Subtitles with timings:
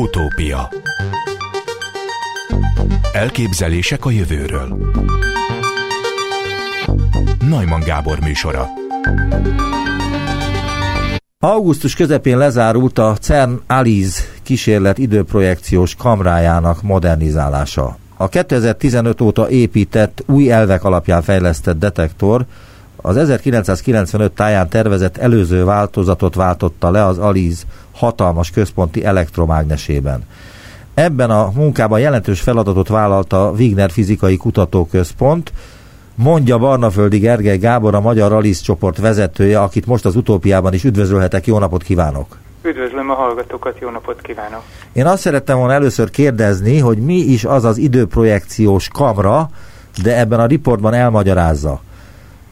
[0.00, 0.68] Utópia.
[3.12, 4.92] Elképzelések a jövőről.
[7.48, 8.66] Najman Gábor műsora.
[11.38, 17.96] Augusztus közepén lezárult a CERN Alize kísérlet időprojekciós kamrájának modernizálása.
[18.16, 22.46] A 2015 óta épített, új elvek alapján fejlesztett detektor
[23.02, 27.64] az 1995 táján tervezett előző változatot váltotta le az Alize
[27.94, 30.24] hatalmas központi elektromágnesében.
[30.94, 35.52] Ebben a munkában jelentős feladatot vállalta a Wigner Fizikai Kutatóközpont,
[36.14, 41.46] mondja Barnaföldi Gergely Gábor, a Magyar Alice csoport vezetője, akit most az utópiában is üdvözölhetek.
[41.46, 42.36] Jó napot kívánok!
[42.62, 44.62] Üdvözlöm a hallgatókat, jó napot kívánok!
[44.92, 49.50] Én azt szerettem volna először kérdezni, hogy mi is az az időprojekciós kamra,
[50.02, 51.80] de ebben a riportban elmagyarázza.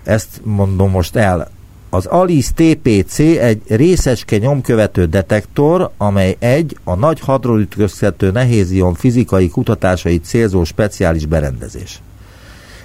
[0.09, 1.49] Ezt mondom most el.
[1.91, 10.25] Az ALICE TPC egy részecske nyomkövető detektor, amely egy a nagy hadronütköztető nehézion fizikai kutatásait
[10.25, 11.99] célzó speciális berendezés.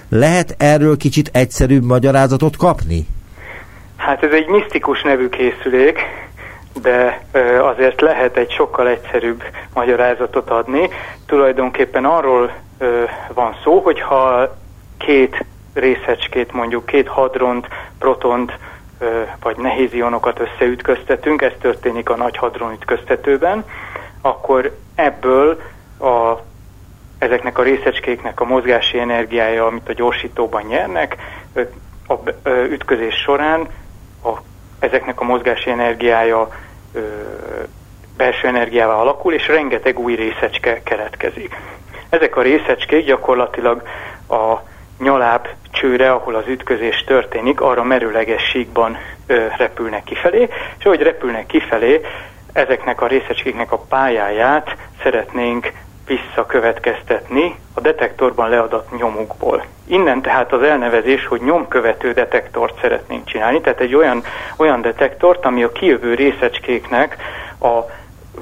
[0.08, 3.06] Lehet erről kicsit egyszerűbb magyarázatot kapni?
[3.96, 5.98] Hát ez egy misztikus nevű készülék,
[6.82, 7.26] de
[7.72, 9.42] azért lehet egy sokkal egyszerűbb
[9.74, 10.88] magyarázatot adni.
[11.26, 12.52] Tulajdonképpen arról
[13.34, 14.56] van szó, hogyha
[14.98, 18.58] két részecskét, mondjuk két hadront, protont
[19.40, 23.64] vagy nehéz ionokat összeütköztetünk, ez történik a nagy hadron ütköztetőben,
[24.20, 25.60] akkor ebből
[25.98, 26.34] a,
[27.18, 31.16] ezeknek a részecskéknek a mozgási energiája, amit a gyorsítóban nyernek,
[32.06, 32.14] a
[32.68, 33.68] ütközés során
[34.24, 34.32] a,
[34.78, 36.48] ezeknek a mozgási energiája
[38.16, 41.56] belső energiával alakul, és rengeteg új részecske keletkezik.
[42.08, 43.82] Ezek a részecskék gyakorlatilag
[44.28, 44.72] a
[45.04, 51.46] nyaláb csőre, ahol az ütközés történik, arra merőleges síkban ö, repülnek kifelé, és ahogy repülnek
[51.46, 52.00] kifelé,
[52.52, 55.72] ezeknek a részecskéknek a pályáját szeretnénk
[56.06, 59.64] visszakövetkeztetni a detektorban leadott nyomukból.
[59.86, 64.22] Innen tehát az elnevezés, hogy nyomkövető detektort szeretnénk csinálni, tehát egy olyan,
[64.56, 67.16] olyan detektort, ami a kijövő részecskéknek
[67.60, 67.80] a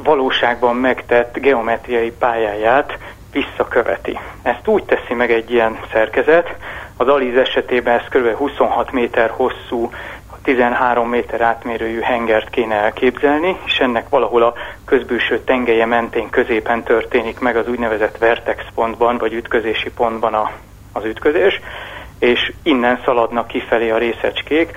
[0.02, 2.98] valóságban megtett geometriai pályáját
[3.32, 4.18] visszaköveti.
[4.42, 6.56] Ezt úgy teszi meg egy ilyen szerkezet,
[6.96, 8.36] az Aliz esetében ez kb.
[8.36, 9.90] 26 méter hosszú,
[10.42, 14.54] 13 méter átmérőjű hengert kéne elképzelni, és ennek valahol a
[14.84, 20.50] közbűső tengelye mentén középen történik meg az úgynevezett vertex pontban, vagy ütközési pontban a,
[20.92, 21.60] az ütközés,
[22.18, 24.70] és innen szaladnak kifelé a részecskék.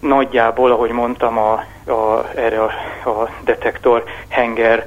[0.00, 1.52] Nagyjából, ahogy mondtam, a,
[1.92, 2.70] a, erre a,
[3.10, 4.84] a detektor henger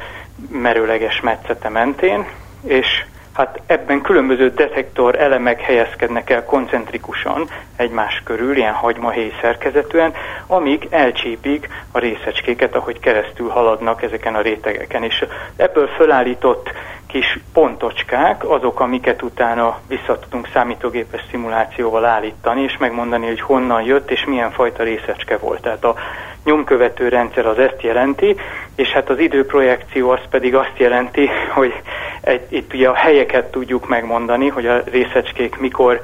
[0.51, 2.25] merőleges metszete mentén,
[2.63, 10.13] és hát ebben különböző detektor elemek helyezkednek el koncentrikusan egymás körül, ilyen hagymahéj szerkezetűen,
[10.47, 15.03] amíg elcsípik a részecskéket, ahogy keresztül haladnak ezeken a rétegeken.
[15.03, 15.25] És
[15.55, 16.71] ebből fölállított
[17.11, 24.11] kis pontocskák, azok, amiket utána vissza tudunk számítógépes szimulációval állítani, és megmondani, hogy honnan jött,
[24.11, 25.61] és milyen fajta részecske volt.
[25.61, 25.95] Tehát a
[26.43, 28.35] nyomkövető rendszer az ezt jelenti,
[28.75, 31.73] és hát az időprojekció az pedig azt jelenti, hogy
[32.21, 36.01] egy, itt ugye a helyeket tudjuk megmondani, hogy a részecskék mikor,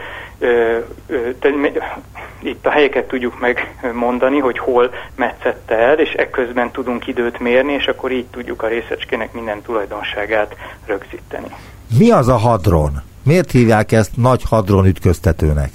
[2.41, 7.87] itt a helyeket tudjuk megmondani, hogy hol metszette el, és ekközben tudunk időt mérni, és
[7.87, 11.47] akkor így tudjuk a részecskének minden tulajdonságát rögzíteni.
[11.99, 12.91] Mi az a hadron?
[13.23, 15.69] Miért hívják ezt nagy hadron ütköztetőnek?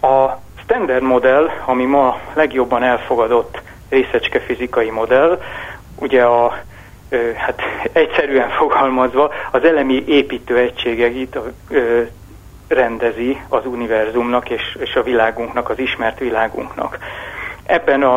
[0.00, 5.40] A standard modell, ami ma legjobban elfogadott részecske fizikai modell,
[5.98, 6.62] ugye a
[7.36, 7.60] hát
[7.92, 11.38] egyszerűen fogalmazva az elemi építő egységeit
[12.74, 16.98] rendezi az univerzumnak és, és a világunknak, az ismert világunknak.
[17.66, 18.16] Ebben a,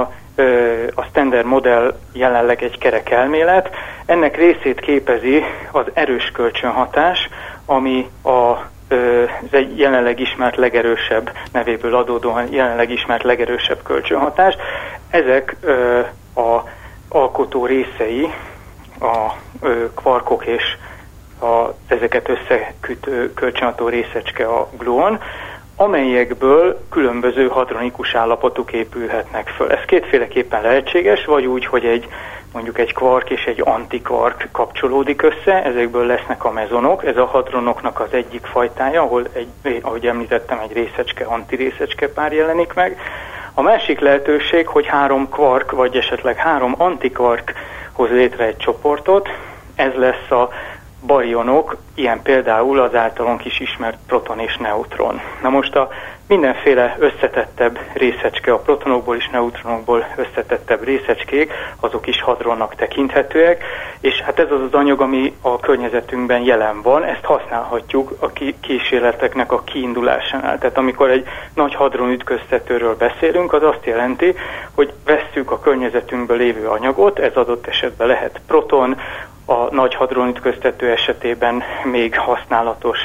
[0.94, 3.70] a standard modell jelenleg egy kerek elmélet,
[4.06, 7.30] ennek részét képezi az erős kölcsönhatás,
[7.66, 8.58] ami a
[8.90, 14.56] ez egy jelenleg ismert legerősebb nevéből adódóan jelenleg ismert legerősebb kölcsönhatás.
[15.10, 15.56] Ezek
[16.36, 16.62] a
[17.10, 18.34] alkotó részei,
[19.00, 19.32] a
[19.96, 20.64] kvarkok és
[21.40, 25.20] a, ezeket összekütő kölcsönható részecske a gluon,
[25.76, 29.72] amelyekből különböző hadronikus állapotok épülhetnek föl.
[29.72, 32.08] Ez kétféleképpen lehetséges, vagy úgy, hogy egy
[32.54, 38.00] mondjuk egy kvark és egy antikvark kapcsolódik össze, ezekből lesznek a mezonok, ez a hadronoknak
[38.00, 43.00] az egyik fajtája, ahol, egy, ahogy említettem, egy részecske, antirészecske pár jelenik meg.
[43.54, 47.54] A másik lehetőség, hogy három kvark, vagy esetleg három antikvark
[47.92, 49.30] hoz létre egy csoportot,
[49.76, 50.50] ez lesz a
[51.06, 55.22] barionok, ilyen például az általunk is ismert proton és neutron.
[55.42, 55.90] Na most a
[56.28, 63.64] mindenféle összetettebb részecske, a protonokból és neutronokból összetettebb részecskék, azok is hadronnak tekinthetőek,
[64.00, 69.52] és hát ez az az anyag, ami a környezetünkben jelen van, ezt használhatjuk a kísérleteknek
[69.52, 70.58] a kiindulásánál.
[70.58, 74.36] Tehát amikor egy nagy hadron ütköztetőről beszélünk, az azt jelenti,
[74.74, 78.98] hogy vesszük a környezetünkből lévő anyagot, ez adott esetben lehet proton,
[79.50, 83.00] a nagy hadron ütköztető esetében még használatos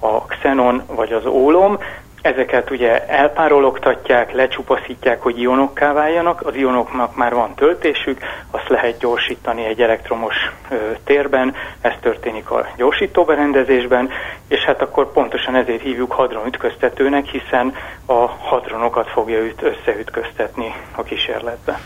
[0.00, 1.78] a xenon vagy az ólom,
[2.24, 8.18] Ezeket ugye elpárologtatják, lecsupaszítják, hogy ionokká váljanak, az ionoknak már van töltésük,
[8.50, 10.34] azt lehet gyorsítani egy elektromos
[10.70, 10.74] ö,
[11.04, 14.10] térben, ez történik a gyorsítóberendezésben,
[14.48, 17.74] és hát akkor pontosan ezért hívjuk hadronütköztetőnek, hiszen
[18.06, 21.80] a hadronokat fogja üt, összeütköztetni a kísérletbe.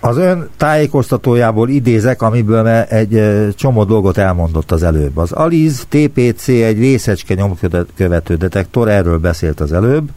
[0.00, 3.22] Az ön tájékoztatójából idézek, amiből egy
[3.54, 5.16] csomó dolgot elmondott az előbb.
[5.16, 10.08] Az ALIZ TPC egy részecske nyomkövető detektor, erről beszélt az előbb,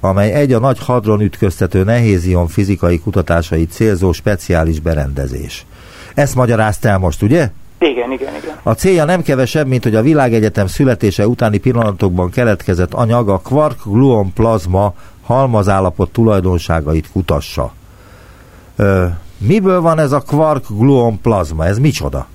[0.00, 5.66] amely egy a nagy hadron ütköztető nehézion fizikai kutatásai célzó speciális berendezés.
[6.14, 7.50] Ezt magyarázta el most, ugye?
[7.78, 8.56] Igen, igen, igen.
[8.62, 14.32] A célja nem kevesebb, mint hogy a világegyetem születése utáni pillanatokban keletkezett anyag a quark-gluon
[14.32, 17.72] plazma halmazállapot tulajdonságait kutassa.
[19.38, 21.64] Miből van ez a quark-gluon plazma?
[21.64, 22.26] Ez micsoda?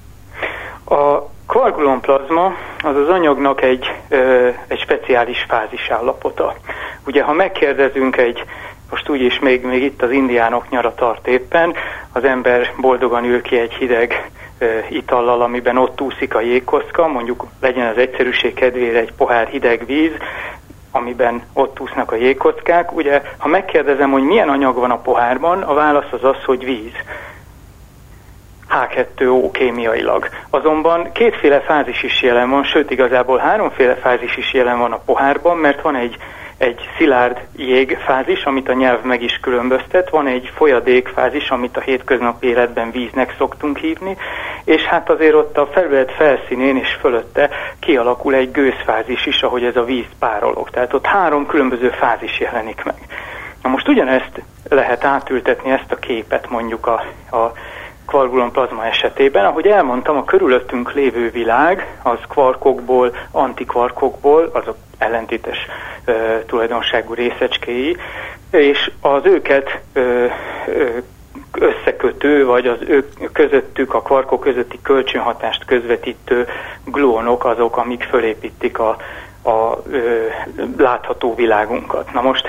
[0.86, 2.46] A quark-gluon plazma
[2.84, 3.86] az az anyagnak egy,
[4.68, 6.56] egy speciális fázis állapota.
[7.06, 8.44] Ugye, ha megkérdezünk egy,
[8.90, 11.74] most úgyis még, még itt az indiánok nyara tart éppen,
[12.12, 17.46] az ember boldogan ül ki egy hideg ö, itallal, amiben ott úszik a jégkocka, mondjuk
[17.62, 20.12] legyen az egyszerűség kedvére egy pohár hideg víz,
[20.92, 22.96] amiben ott úsznak a jégkockák.
[22.96, 26.96] Ugye, ha megkérdezem, hogy milyen anyag van a pohárban, a válasz az az, hogy víz.
[28.70, 30.30] H2O kémiailag.
[30.50, 35.58] Azonban kétféle fázis is jelen van, sőt igazából háromféle fázis is jelen van a pohárban,
[35.58, 36.18] mert van egy
[36.62, 42.48] egy szilárd jégfázis, amit a nyelv meg is különböztet, van egy folyadékfázis, amit a hétköznapi
[42.48, 44.18] életben víznek szoktunk hívni,
[44.64, 47.50] és hát azért ott a felület felszínén és fölötte
[47.80, 50.70] kialakul egy gőzfázis is, ahogy ez a víz párolog.
[50.70, 53.08] Tehát ott három különböző fázis jelenik meg.
[53.64, 57.04] Na most ugyanezt lehet átültetni ezt a képet mondjuk a,
[57.38, 57.52] a
[58.12, 59.46] kvargulon plazma esetében.
[59.46, 65.58] Ahogy elmondtam, a körülöttünk lévő világ az kvarkokból, antikvarkokból, azok ellentétes
[66.06, 66.12] ö,
[66.46, 67.98] tulajdonságú részecskéi,
[68.52, 70.26] és az őket ö,
[70.68, 70.88] ö,
[71.52, 76.48] összekötő, vagy az ők közöttük, a kvarkok közötti kölcsönhatást közvetítő
[76.86, 78.98] glónok azok, amik fölépítik a,
[79.44, 80.26] a ö,
[80.78, 82.14] látható világunkat.
[82.14, 82.48] Na most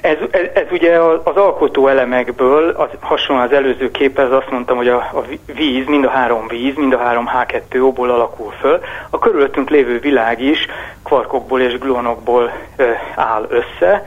[0.00, 4.88] ez, ez, ez ugye az alkotó elemekből, az, hasonlóan az előző képhez azt mondtam, hogy
[4.88, 5.24] a, a
[5.54, 8.80] víz, mind a három víz, mind a három H2O-ból alakul föl.
[9.10, 10.66] A körülöttünk lévő világ is
[11.04, 12.84] kvarkokból és glónokból e,
[13.14, 14.04] áll össze,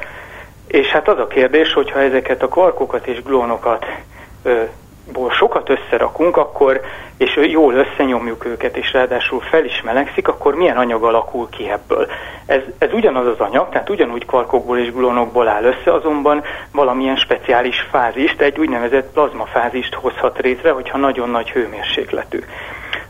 [0.67, 3.85] és hát az a kérdés, hogyha ezeket a kvarkokat és glónokat
[4.43, 4.69] e,
[5.13, 6.81] ból sokat összerakunk, akkor,
[7.17, 12.07] és jól összenyomjuk őket, és ráadásul fel is melegszik, akkor milyen anyag alakul ki ebből?
[12.45, 17.79] Ez, ez ugyanaz az anyag, tehát ugyanúgy kvarkokból és glónokból áll össze, azonban valamilyen speciális
[17.91, 22.39] fázist, egy úgynevezett plazmafázist hozhat létre, hogyha nagyon nagy hőmérsékletű.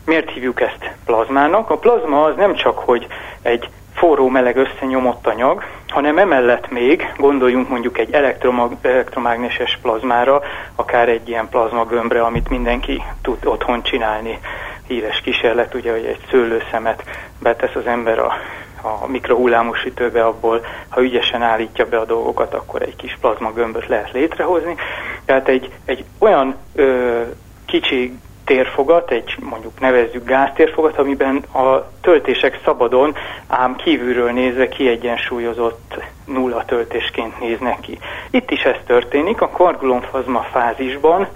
[0.04, 1.70] Miért hívjuk ezt plazmának?
[1.70, 3.06] A plazma az nem csak, hogy
[3.42, 10.42] egy forró meleg összenyomott anyag, hanem emellett még gondoljunk mondjuk egy elektromag- elektromágneses plazmára,
[10.74, 14.38] akár egy ilyen plazmagömbre, amit mindenki tud otthon csinálni.
[14.86, 17.02] Híres kísérlet, ugye, hogy egy szőlőszemet
[17.38, 18.32] betesz az ember a,
[18.82, 24.74] a mikrohullámosítőbe, abból, ha ügyesen állítja be a dolgokat, akkor egy kis plazmagömböt lehet létrehozni.
[25.24, 27.20] Tehát egy, egy olyan ö,
[27.66, 33.14] kicsi térfogat, egy mondjuk nevezzük gáztérfogat, amiben a töltések szabadon,
[33.46, 35.94] ám kívülről nézve kiegyensúlyozott
[36.24, 37.98] nulla töltésként néznek ki.
[38.30, 41.28] Itt is ez történik, a kvargulonfazma fázisban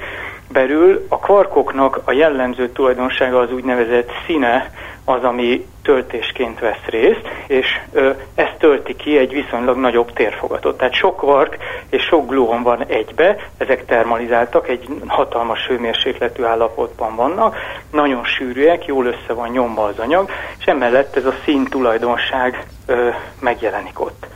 [0.48, 4.70] belül a kvarkoknak a jellemző tulajdonsága az úgynevezett színe,
[5.08, 10.76] az, ami töltésként vesz részt, és ö, ez tölti ki egy viszonylag nagyobb térfogatot.
[10.78, 11.56] Tehát sok kvark
[11.90, 17.56] és sok gluon van egybe, ezek termalizáltak, egy hatalmas hőmérsékletű állapotban vannak,
[17.92, 23.08] nagyon sűrűek, jól össze van nyomva az anyag, és emellett ez a szín tulajdonság ö,
[23.40, 24.26] megjelenik ott.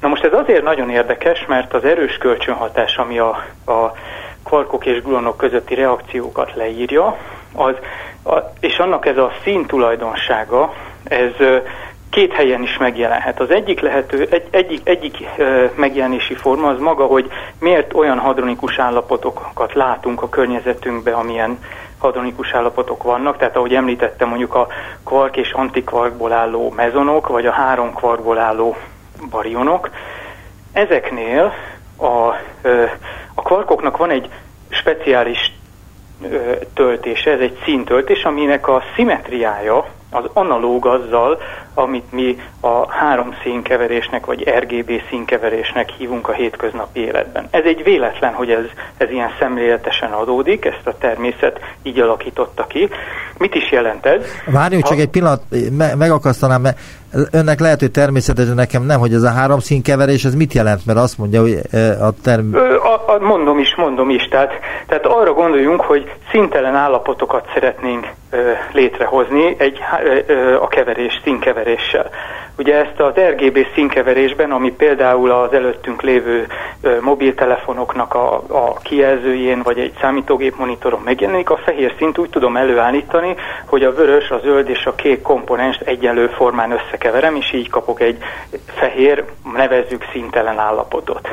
[0.00, 3.92] Na most ez azért nagyon érdekes, mert az erős kölcsönhatás, ami a, a
[4.46, 7.16] kvarkok és gluonok közötti reakciókat leírja,
[7.54, 7.74] az,
[8.24, 10.72] a, és annak ez a szín tulajdonsága,
[11.04, 11.32] ez
[12.10, 13.40] két helyen is megjelenhet.
[13.40, 15.16] Az egyik lehető, egy, egyik, egyik
[15.74, 21.58] megjelenési forma az maga, hogy miért olyan hadronikus állapotokat látunk a környezetünkben, amilyen
[21.98, 24.66] hadronikus állapotok vannak, tehát ahogy említettem mondjuk a
[25.04, 28.76] kvark és antikvarkból álló mezonok, vagy a három kvarkból álló
[29.30, 29.90] barionok.
[30.72, 31.52] Ezeknél
[31.98, 32.34] a,
[33.36, 34.28] a kvarkoknak van egy
[34.68, 35.52] speciális
[36.74, 41.40] töltése, ez egy színtöltés, aminek a szimetriája az analóg azzal,
[41.78, 47.48] amit mi a három színkeverésnek vagy RGB színkeverésnek hívunk a hétköznapi életben.
[47.50, 48.64] Ez egy véletlen, hogy ez,
[48.96, 52.88] ez ilyen szemléletesen adódik, ezt a természet így alakította ki.
[53.38, 54.24] Mit is jelent ez?
[54.46, 54.88] Várjunk ha...
[54.88, 55.42] csak egy pillanat,
[55.76, 56.78] me- megakasztanám, mert
[57.30, 60.86] önnek lehet, hogy természetes, nekem nem, hogy ez a három színkeverés, ez mit jelent?
[60.86, 61.58] Mert azt mondja, hogy
[62.00, 62.54] a term...
[62.54, 64.28] A, a, mondom is, mondom is.
[64.28, 64.52] Tehát,
[64.86, 69.78] tehát arra gondoljunk, hogy szintelen állapotokat szeretnénk ö, létrehozni egy,
[70.26, 71.20] ö, a keverés,
[71.66, 72.10] színkeveréssel.
[72.58, 76.46] Ugye ezt az RGB színkeverésben, ami például az előttünk lévő
[77.00, 83.34] mobiltelefonoknak a, a kijelzőjén, vagy egy számítógép monitoron megjelenik, a fehér szint úgy tudom előállítani,
[83.66, 88.00] hogy a vörös, a zöld és a kék komponens egyenlő formán összekeverem, és így kapok
[88.00, 88.18] egy
[88.66, 91.28] fehér, nevezzük szintelen állapotot.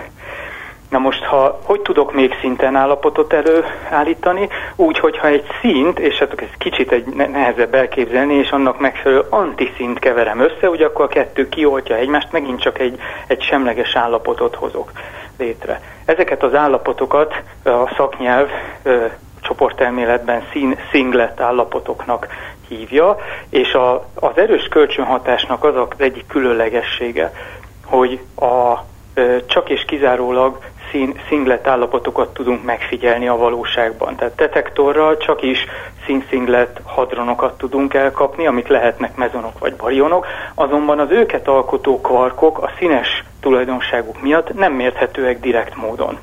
[0.93, 4.50] Na most, ha hogy tudok még szinten állapotot előállítani?
[4.75, 10.00] Úgy, hogyha egy szint, és hát ez kicsit egy nehezebb elképzelni, és annak megfelelő antiszint
[10.00, 14.91] keverem össze, ugye akkor a kettő kioltja egymást, megint csak egy, egy semleges állapotot hozok
[15.38, 15.81] létre.
[16.05, 18.50] Ezeket az állapotokat a szaknyelv
[18.83, 19.05] ö,
[19.41, 22.27] csoportelméletben szín, szinglet állapotoknak
[22.67, 23.17] hívja,
[23.50, 27.33] és a, az erős kölcsönhatásnak az az egyik különlegessége,
[27.85, 28.83] hogy a,
[29.45, 30.57] csak és kizárólag
[30.93, 34.15] szín, szinglet állapotokat tudunk megfigyelni a valóságban.
[34.15, 35.65] Tehát detektorral csak is
[36.05, 42.71] színszinglet hadronokat tudunk elkapni, amik lehetnek mezonok vagy barionok, azonban az őket alkotó kvarkok a
[42.77, 46.17] színes tulajdonságuk miatt nem mérhetőek direkt módon.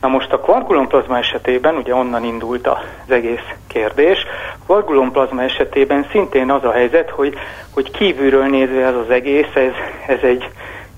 [0.00, 4.26] Na most a kvarkulomplazma esetében, ugye onnan indult az egész kérdés,
[4.58, 7.34] a kvarkulomplazma esetében szintén az a helyzet, hogy,
[7.74, 9.72] hogy kívülről nézve ez az egész, ez,
[10.06, 10.50] ez egy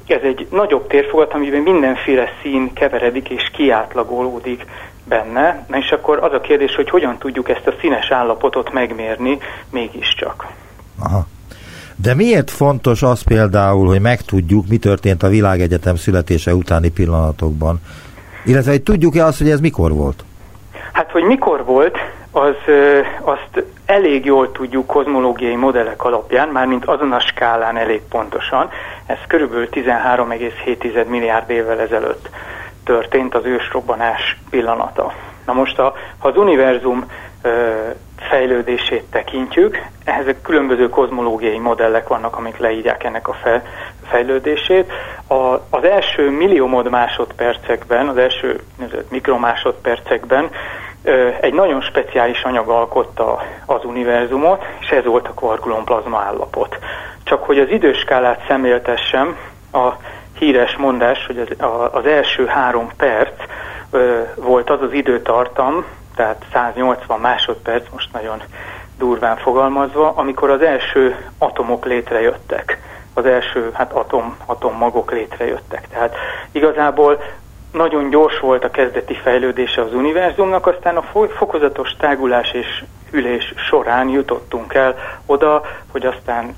[0.06, 4.64] ez egy nagyobb térfogat, amiben mindenféle szín keveredik és kiátlagolódik
[5.04, 5.66] benne.
[5.68, 9.38] Na és akkor az a kérdés, hogy hogyan tudjuk ezt a színes állapotot megmérni
[9.70, 10.46] mégiscsak.
[10.98, 11.26] Aha.
[11.96, 17.80] De miért fontos az például, hogy megtudjuk, mi történt a világegyetem születése utáni pillanatokban?
[18.44, 20.24] Illetve, hogy tudjuk-e azt, hogy ez mikor volt?
[20.92, 21.96] Hát, hogy mikor volt,
[22.34, 22.56] az,
[23.20, 28.70] azt elég jól tudjuk kozmológiai modellek alapján, mármint azon a skálán elég pontosan.
[29.06, 32.28] Ez körülbelül 13,7 milliárd évvel ezelőtt
[32.84, 35.12] történt az ősrobbanás pillanata.
[35.46, 37.10] Na most, a, ha az univerzum
[38.16, 43.36] fejlődését tekintjük, ehhez különböző kozmológiai modellek vannak, amik leírják ennek a
[44.06, 44.92] fejlődését.
[45.28, 45.34] A,
[45.70, 48.60] az első milliómod másodpercekben, az első
[49.08, 50.50] mikromásodpercekben
[51.40, 56.78] egy nagyon speciális anyag alkotta az univerzumot, és ez volt a kvarkulomplazma állapot.
[57.22, 59.36] Csak hogy az időskálát szemléltessem,
[59.72, 59.92] a
[60.38, 63.32] híres mondás, hogy az, az első három perc
[64.34, 65.84] volt az az időtartam,
[66.16, 68.42] tehát 180 másodperc, most nagyon
[68.98, 72.78] durván fogalmazva, amikor az első atomok létrejöttek
[73.14, 75.88] az első hát atom, atommagok létrejöttek.
[75.88, 76.14] Tehát
[76.52, 77.22] igazából
[77.74, 81.04] nagyon gyors volt a kezdeti fejlődése az univerzumnak, aztán a
[81.36, 85.62] fokozatos tágulás és ülés során jutottunk el oda,
[85.92, 86.56] hogy aztán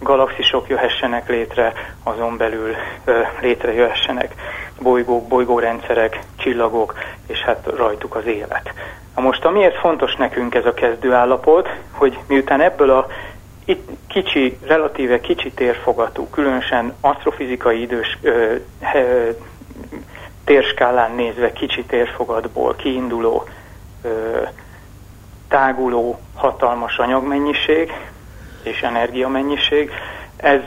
[0.00, 2.74] galaxisok jöhessenek létre, azon belül
[3.40, 4.34] létrejöhessenek
[4.80, 6.94] bolygók, bolygórendszerek, csillagok,
[7.26, 8.72] és hát rajtuk az élet.
[9.16, 13.06] Na most amiért fontos nekünk ez a kezdőállapot, hogy miután ebből a
[13.64, 18.54] itt kicsi, relatíve kicsi térfogatú, különösen asztrofizikai idős ö,
[18.94, 19.30] ö,
[20.50, 23.44] térskálán nézve kicsi térfogatból kiinduló,
[24.02, 24.08] ö,
[25.48, 27.92] táguló, hatalmas anyagmennyiség
[28.62, 29.90] és energiamennyiség,
[30.36, 30.60] ez,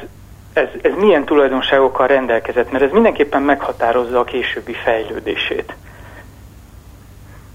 [0.54, 5.76] ez, ez milyen tulajdonságokkal rendelkezett, mert ez mindenképpen meghatározza a későbbi fejlődését.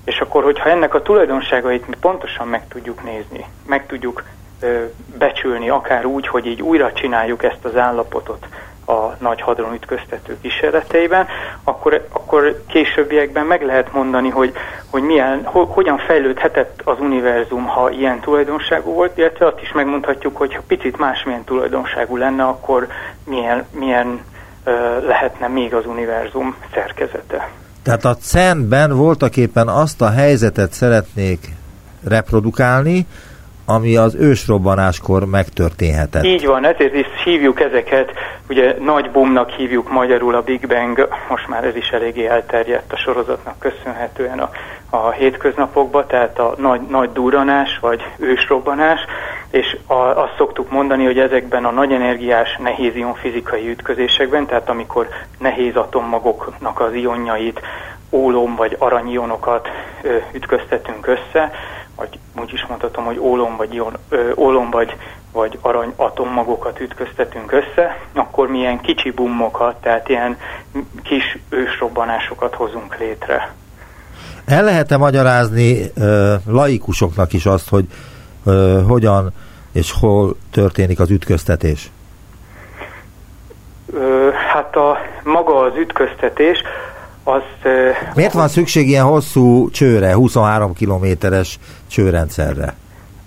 [0.04, 4.22] És akkor, hogyha ennek a tulajdonságait mi pontosan meg tudjuk nézni, meg tudjuk
[4.60, 4.84] ö,
[5.18, 8.46] becsülni, akár úgy, hogy így újra csináljuk ezt az állapotot,
[8.88, 11.26] a nagy hadron ütköztető kísérleteiben,
[11.64, 14.52] akkor, akkor későbbiekben meg lehet mondani, hogy,
[14.90, 20.36] hogy milyen, ho, hogyan fejlődhetett az univerzum, ha ilyen tulajdonságú volt, illetve azt is megmondhatjuk,
[20.36, 22.86] hogy ha picit másmilyen tulajdonságú lenne, akkor
[23.24, 24.20] milyen, milyen
[24.64, 24.70] ö,
[25.06, 27.50] lehetne még az univerzum szerkezete.
[27.82, 31.48] Tehát a CERN-ben voltak azt a helyzetet szeretnék
[32.04, 33.06] reprodukálni,
[33.70, 36.24] ami az ősrobbanáskor megtörténhetett.
[36.24, 38.10] Így van, ezért is hívjuk ezeket,
[38.48, 42.96] ugye nagy bumnak hívjuk magyarul a Big Bang, most már ez is eléggé elterjedt a
[42.96, 44.50] sorozatnak köszönhetően a,
[44.90, 49.00] a hétköznapokban, tehát a nagy, nagy duranás vagy ősrobbanás,
[49.50, 55.08] és a, azt szoktuk mondani, hogy ezekben a nagy energiás nehéz fizikai ütközésekben, tehát amikor
[55.38, 57.60] nehéz atommagoknak az ionjait,
[58.10, 59.68] ólom vagy aranyionokat
[60.02, 61.52] ö, ütköztetünk össze,
[61.98, 64.96] vagy úgy is mondhatom, hogy ólom vagy, ion, ö, ólom vagy,
[65.32, 70.36] vagy arany atommagokat ütköztetünk össze, akkor milyen kicsi bummokat, tehát ilyen
[71.02, 73.54] kis ősrobbanásokat hozunk létre.
[74.46, 77.84] El lehet-e magyarázni ö, laikusoknak is azt, hogy
[78.44, 79.32] ö, hogyan
[79.72, 81.90] és hol történik az ütköztetés?
[83.92, 86.62] Ö, hát a maga az ütköztetés
[87.28, 87.42] az...
[88.14, 91.58] Miért van szükség ilyen hosszú csőre, 23 kilométeres
[91.90, 92.74] csőrendszerre?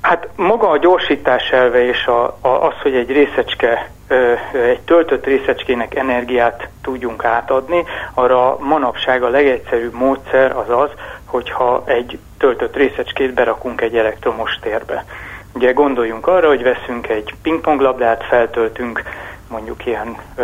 [0.01, 3.89] Hát maga a gyorsítás elve és a, a, az, hogy egy részecske,
[4.69, 10.89] egy töltött részecskének energiát tudjunk átadni, arra manapság a legegyszerűbb módszer az az,
[11.25, 15.05] hogyha egy töltött részecskét berakunk egy elektromos térbe.
[15.53, 19.03] Ugye gondoljunk arra, hogy veszünk egy pingponglabdát, feltöltünk
[19.51, 20.43] mondjuk ilyen ö,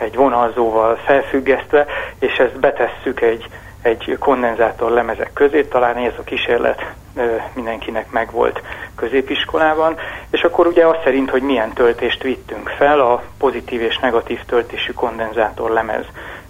[0.00, 1.86] egy vonalzóval felfüggesztve,
[2.18, 3.46] és ezt betesszük egy,
[3.82, 8.62] egy kondenzátor lemezek közé, talán ez a kísérlet ö, mindenkinek megvolt
[8.96, 9.96] középiskolában,
[10.30, 14.92] és akkor ugye az szerint, hogy milyen töltést vittünk fel a pozitív és negatív töltésű
[14.92, 16.04] kondenzátor lemez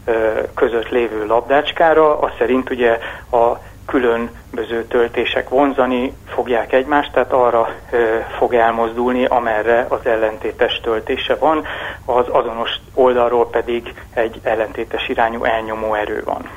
[0.04, 2.98] ö, között lévő labdácskára, az szerint ugye
[3.30, 11.34] a különböző töltések vonzani fogják egymást, tehát arra ö, fog elmozdulni, amerre az ellentétes töltése
[11.34, 11.64] van,
[12.04, 16.48] az azonos oldalról pedig egy ellentétes irányú elnyomó erő van.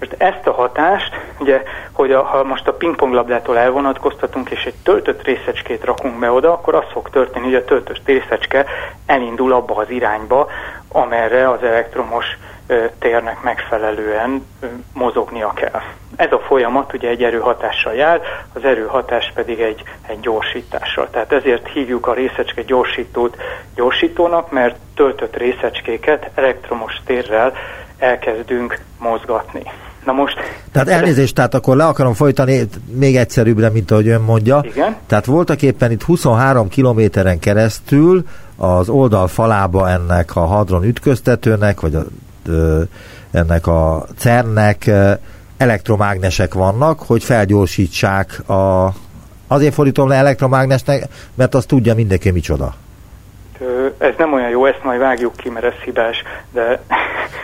[0.00, 5.22] Most ezt a hatást, ugye, hogy a, ha most a pingponglabdától elvonatkoztatunk, és egy töltött
[5.22, 8.66] részecskét rakunk be oda, akkor az fog történni, hogy a töltött részecske
[9.06, 10.46] elindul abba az irányba,
[10.88, 12.26] amerre az elektromos
[12.98, 14.46] térnek megfelelően
[14.92, 15.80] mozognia kell.
[16.16, 18.20] Ez a folyamat ugye egy erőhatással jár,
[18.52, 21.08] az erőhatás pedig egy, egy gyorsítással.
[21.10, 23.36] Tehát ezért hívjuk a részecske gyorsítót
[23.74, 27.52] gyorsítónak, mert töltött részecskéket elektromos térrel
[27.98, 29.62] elkezdünk mozgatni.
[30.04, 30.38] Na most...
[30.72, 34.60] Tehát elnézést, tehát akkor le akarom folytani még egyszerűbbre, mint ahogy ön mondja.
[34.64, 34.96] Igen.
[35.06, 38.24] Tehát voltak éppen itt 23 kilométeren keresztül
[38.56, 42.02] az oldal falába ennek a hadron ütköztetőnek, vagy a
[43.30, 44.90] ennek a CERN-nek
[45.56, 48.92] elektromágnesek vannak, hogy felgyorsítsák a...
[49.46, 51.02] Azért fordítom le elektromágnesnek,
[51.34, 52.74] mert azt tudja mindenki micsoda.
[53.98, 56.80] Ez nem olyan jó, ezt majd vágjuk ki, mert ez hibás, de...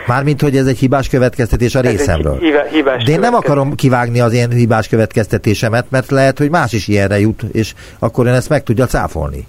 [0.06, 2.38] Mármint, hogy ez egy hibás következtetés a ez részemről.
[2.70, 6.88] hibás de én nem akarom kivágni az én hibás következtetésemet, mert lehet, hogy más is
[6.88, 9.46] ilyenre jut, és akkor én ezt meg tudja cáfolni.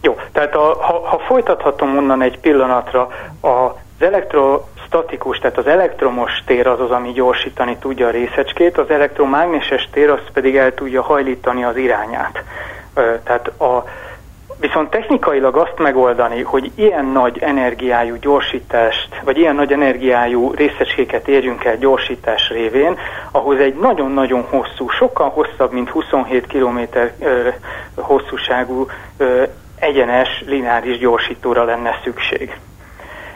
[0.00, 3.08] Jó, tehát a, ha, ha folytathatom onnan egy pillanatra,
[3.40, 8.90] az elektro statikus, tehát az elektromos tér az az, ami gyorsítani tudja a részecskét, az
[8.90, 12.42] elektromágneses tér az pedig el tudja hajlítani az irányát.
[13.24, 13.84] Tehát a,
[14.60, 21.64] Viszont technikailag azt megoldani, hogy ilyen nagy energiájú gyorsítást, vagy ilyen nagy energiájú részecskéket érjünk
[21.64, 22.98] el gyorsítás révén,
[23.30, 26.78] ahhoz egy nagyon-nagyon hosszú, sokkal hosszabb, mint 27 km
[27.94, 28.86] hosszúságú
[29.78, 32.58] egyenes lineáris gyorsítóra lenne szükség.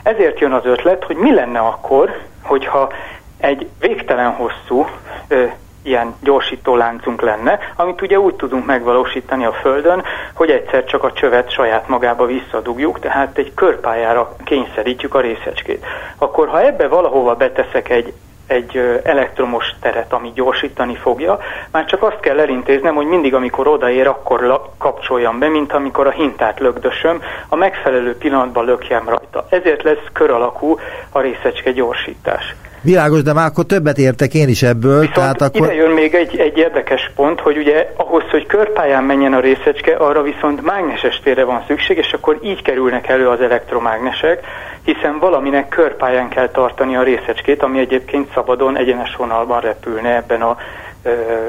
[0.02, 2.92] Ezért jön az ötlet, hogy mi lenne akkor, hogyha
[3.38, 4.86] egy végtelen hosszú
[5.28, 5.44] ö,
[5.82, 11.12] ilyen gyorsító láncunk lenne, amit ugye úgy tudunk megvalósítani a Földön, hogy egyszer csak a
[11.12, 15.86] csövet saját magába visszadugjuk, tehát egy körpályára kényszerítjük a részecskét.
[16.16, 18.12] Akkor ha ebbe valahova beteszek egy
[18.48, 21.38] egy elektromos teret, ami gyorsítani fogja,
[21.70, 26.10] már csak azt kell elintéznem, hogy mindig, amikor odaér, akkor kapcsoljam be, mint amikor a
[26.10, 29.46] hintát lögdösöm, a megfelelő pillanatban lökjem rajta.
[29.48, 30.78] Ezért lesz kör alakú
[31.10, 32.54] a részecske gyorsítás.
[32.80, 34.98] Világos, de már akkor többet értek én is ebből.
[34.98, 35.66] Viszont tehát akkor...
[35.66, 39.96] ide jön még egy, egy érdekes pont, hogy ugye ahhoz, hogy körpályán menjen a részecske,
[39.96, 44.44] arra viszont mágneses térre van szükség, és akkor így kerülnek elő az elektromágnesek,
[44.82, 50.56] hiszen valaminek körpályán kell tartani a részecskét, ami egyébként szabadon egyenes vonalban repülne ebben a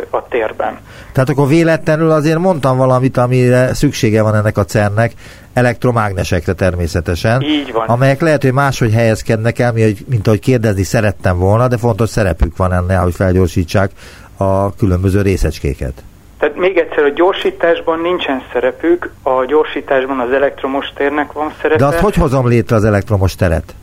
[0.10, 0.78] a térben.
[1.14, 5.12] Tehát akkor véletlenül azért mondtam valamit, amire szüksége van ennek a CERN-nek,
[5.54, 7.42] elektromágnesekre természetesen.
[7.42, 7.88] Így van.
[7.88, 9.74] Amelyek lehet, hogy máshogy helyezkednek el,
[10.06, 13.92] mint ahogy kérdezni szerettem volna, de fontos szerepük van ennél, hogy felgyorsítsák
[14.38, 15.94] a különböző részecskéket.
[16.40, 21.80] Tehát még egyszer, a gyorsításban nincsen szerepük, a gyorsításban az elektromos térnek van szerepe.
[21.80, 23.74] De azt hogy hozom létre az elektromos teret?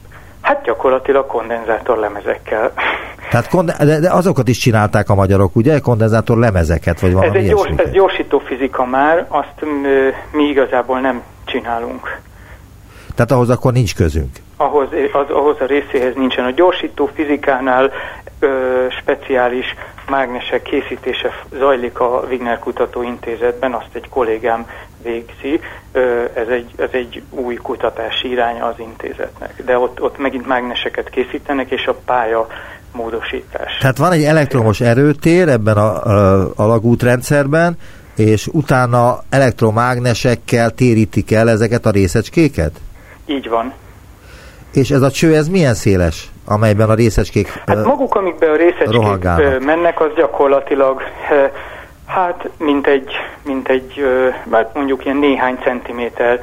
[0.41, 1.99] Hát gyakorlatilag kondenzátor
[3.31, 5.79] Tehát de, de azokat is csinálták a magyarok, ugye?
[5.79, 9.65] Kondenzátor lemezeket, vagy valami ez egy gyors, ez gyorsító fizika már, azt
[10.33, 12.19] mi igazából nem csinálunk.
[13.15, 14.37] Tehát ahhoz akkor nincs közünk?
[14.57, 16.45] Ahhoz, az, ahhoz a részéhez nincsen.
[16.45, 17.93] A gyorsító fizikánál
[18.39, 19.75] ö, speciális
[20.09, 24.67] mágnesek készítése zajlik a Wigner Kutatóintézetben, azt egy kollégám
[25.03, 25.61] végzi.
[26.35, 29.63] Ez, egy, ez egy új kutatási iránya az intézetnek.
[29.65, 32.47] De ott, ott megint mágneseket készítenek, és a pálya
[32.97, 33.79] módosítás.
[33.81, 37.77] Tehát van egy elektromos erőtér ebben a, a alagútrendszerben,
[38.17, 42.81] és utána elektromágnesekkel térítik el ezeket a részecskéket?
[43.27, 43.73] Így van.
[44.73, 48.93] És ez a cső, ez milyen széles, amelyben a részecskék Hát maguk, amikben a részecskék
[48.93, 49.65] rohangálnak.
[49.65, 51.03] mennek, az gyakorlatilag
[52.07, 53.11] hát mint egy,
[53.43, 54.05] mint egy
[54.51, 56.41] hát mondjuk ilyen néhány centiméter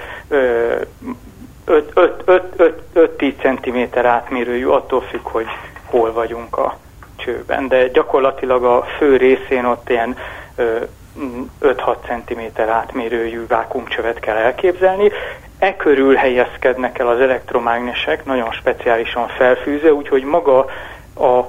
[1.68, 5.46] 5-10 centiméter átmérőjű, attól függ, hogy
[5.94, 6.78] hol vagyunk a
[7.16, 7.68] csőben.
[7.68, 10.18] De gyakorlatilag a fő részén ott ilyen
[11.62, 15.12] 5-6 cm átmérőjű vákumcsövet kell elképzelni.
[15.60, 20.60] E körül helyezkednek el az elektromágnesek, nagyon speciálisan felfűzve, úgyhogy maga
[21.16, 21.44] a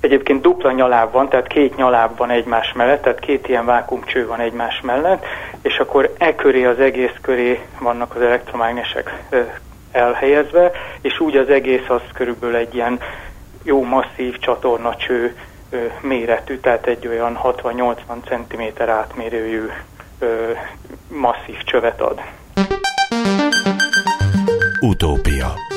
[0.00, 4.40] Egyébként dupla nyaláb van, tehát két nyaláb van egymás mellett, tehát két ilyen vákumcső van
[4.40, 5.24] egymás mellett,
[5.62, 9.22] és akkor e köré, az egész köré vannak az elektromágnesek
[9.92, 13.00] elhelyezve, és úgy az egész az körülbelül egy ilyen
[13.62, 15.36] jó masszív csatornacső
[16.00, 17.96] méretű, tehát egy olyan 60-80
[18.28, 19.66] cm átmérőjű
[21.08, 22.20] masszív csövet ad.
[24.80, 25.69] Utópia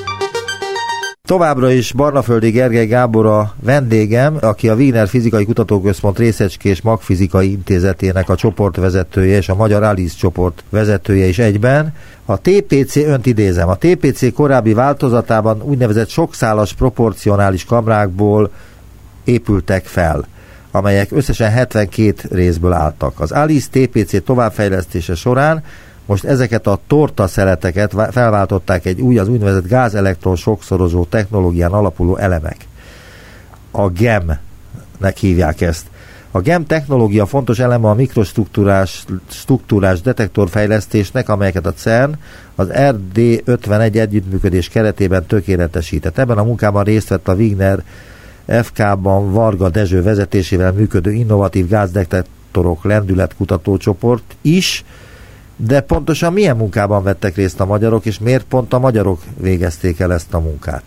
[1.34, 8.30] Továbbra is Barnaföldi Gergely Gábor a vendégem, aki a Wiener Fizikai Kutatóközpont Részecskés Magfizikai Intézetének
[8.30, 11.96] a csoportvezetője és a Magyar Alice csoport vezetője is egyben.
[12.26, 18.52] A TPC, önt idézem, a TPC korábbi változatában úgynevezett sokszálas proporcionális kamrákból
[19.24, 20.26] épültek fel
[20.72, 23.20] amelyek összesen 72 részből álltak.
[23.20, 25.64] Az Alice TPC továbbfejlesztése során
[26.06, 32.68] most ezeket a torta szeleteket felváltották egy új, az úgynevezett gázelektron sokszorozó technológián alapuló elemek.
[33.72, 35.86] A GEM-nek hívják ezt.
[36.32, 42.14] A GEM technológia fontos eleme a mikrostruktúrás struktúrás detektorfejlesztésnek, amelyeket a CERN
[42.56, 46.18] az RD51 együttműködés keretében tökéletesített.
[46.18, 47.84] Ebben a munkában részt vett a Wigner
[48.46, 54.84] FK-ban Varga Dezső vezetésével működő innovatív gázdetektorok lendületkutató csoport is,
[55.68, 60.14] de pontosan milyen munkában vettek részt a magyarok, és miért pont a magyarok végezték el
[60.14, 60.84] ezt a munkát?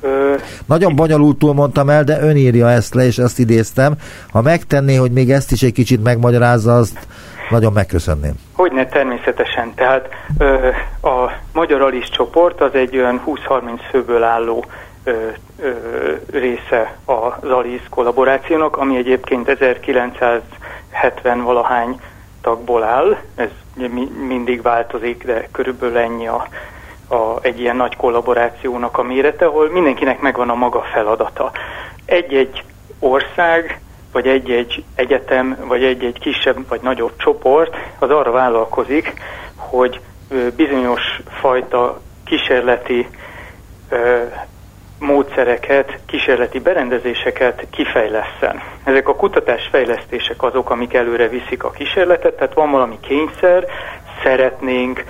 [0.00, 0.34] Ö...
[0.66, 3.94] Nagyon bonyolultul mondtam el, de ön írja ezt le, és ezt idéztem.
[4.30, 7.06] Ha megtenné, hogy még ezt is egy kicsit megmagyarázza, azt
[7.50, 8.34] nagyon megköszönném.
[8.52, 9.74] Hogyne, természetesen.
[9.74, 10.68] Tehát ö,
[11.08, 14.64] a Magyar Alice csoport az egy olyan 20-30 főből álló
[15.04, 15.10] ö,
[15.60, 15.70] ö,
[16.30, 22.00] része az Alice kollaborációnak, ami egyébként 1970 valahány
[22.46, 23.48] tagból áll, ez
[24.26, 26.48] mindig változik, de körülbelül ennyi a,
[27.08, 31.52] a, egy ilyen nagy kollaborációnak a mérete, ahol mindenkinek megvan a maga feladata.
[32.04, 32.64] Egy-egy
[32.98, 33.80] ország,
[34.12, 39.12] vagy egy-egy egyetem, vagy egy-egy kisebb vagy nagyobb csoport az arra vállalkozik,
[39.56, 40.00] hogy
[40.56, 43.08] bizonyos fajta kísérleti
[44.98, 48.62] módszereket, kísérleti berendezéseket kifejleszten.
[48.84, 53.66] Ezek a kutatásfejlesztések azok, amik előre viszik a kísérletet, tehát van valami kényszer,
[54.22, 55.04] szeretnénk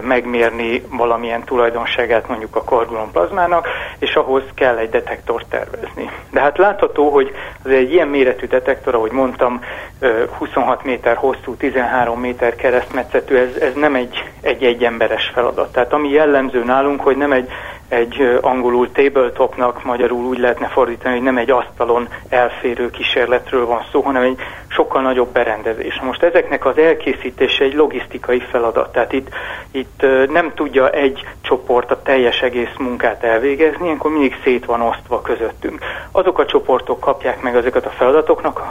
[0.00, 6.10] megmérni valamilyen tulajdonságát mondjuk a kargulonplazmának, és ahhoz kell egy detektort tervezni.
[6.30, 9.60] De hát látható, hogy az egy ilyen méretű detektor, ahogy mondtam,
[9.98, 15.72] ö, 26 méter hosszú, 13 méter keresztmetszetű, ez, ez nem egy, egy egy emberes feladat.
[15.72, 17.50] Tehát ami jellemző nálunk, hogy nem egy
[17.88, 24.00] egy angolul tabletopnak, magyarul úgy lehetne fordítani, hogy nem egy asztalon elférő kísérletről van szó,
[24.00, 26.00] hanem egy sokkal nagyobb berendezés.
[26.00, 29.28] Most ezeknek az elkészítése egy logisztikai feladat, tehát itt,
[29.70, 35.22] itt nem tudja egy csoport a teljes egész munkát elvégezni, akkor mindig szét van osztva
[35.22, 35.78] közöttünk.
[36.10, 38.62] Azok a csoportok kapják meg ezeket a feladatoknak,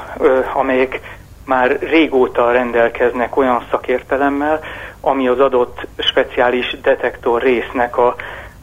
[0.53, 0.99] amelyek
[1.45, 4.59] már régóta rendelkeznek olyan szakértelemmel,
[5.01, 8.15] ami az adott speciális detektor résznek a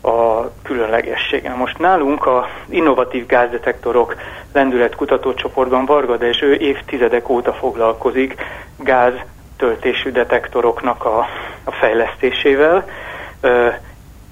[0.02, 1.54] a különlegessége.
[1.54, 4.14] Most nálunk a innovatív gázdetektorok
[4.52, 8.34] lendület kutatócsoportban Varga Dezső évtizedek óta foglalkozik
[8.78, 9.12] gáz
[9.60, 11.18] töltésű detektoroknak a,
[11.64, 12.84] a fejlesztésével.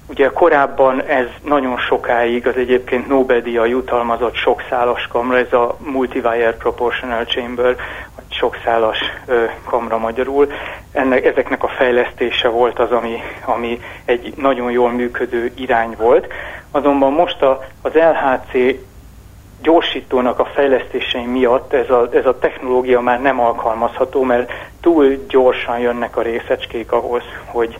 [0.07, 7.23] Ugye korábban ez nagyon sokáig az egyébként Nobel-díja jutalmazott sokszálas kamra, ez a Multiwire Proportional
[7.23, 7.75] Chamber,
[8.15, 10.51] vagy sokszálas ö, kamra magyarul.
[10.91, 16.27] Ennek, ezeknek a fejlesztése volt az, ami, ami egy nagyon jól működő irány volt.
[16.71, 18.53] Azonban most a, az LHC
[19.61, 25.79] gyorsítónak a fejlesztései miatt ez a, ez a technológia már nem alkalmazható, mert túl gyorsan
[25.79, 27.77] jönnek a részecskék ahhoz, hogy,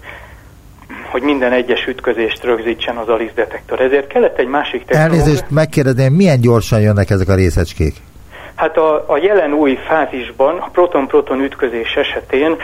[1.12, 3.82] hogy minden egyes ütközést rögzítsen az Alice detektor.
[3.82, 5.20] Ezért kellett egy másik technológia.
[5.20, 7.96] Elnézést megkérdezném, milyen gyorsan jönnek ezek a részecskék?
[8.56, 12.56] Hát a, a jelen új fázisban a proton-proton ütközés esetén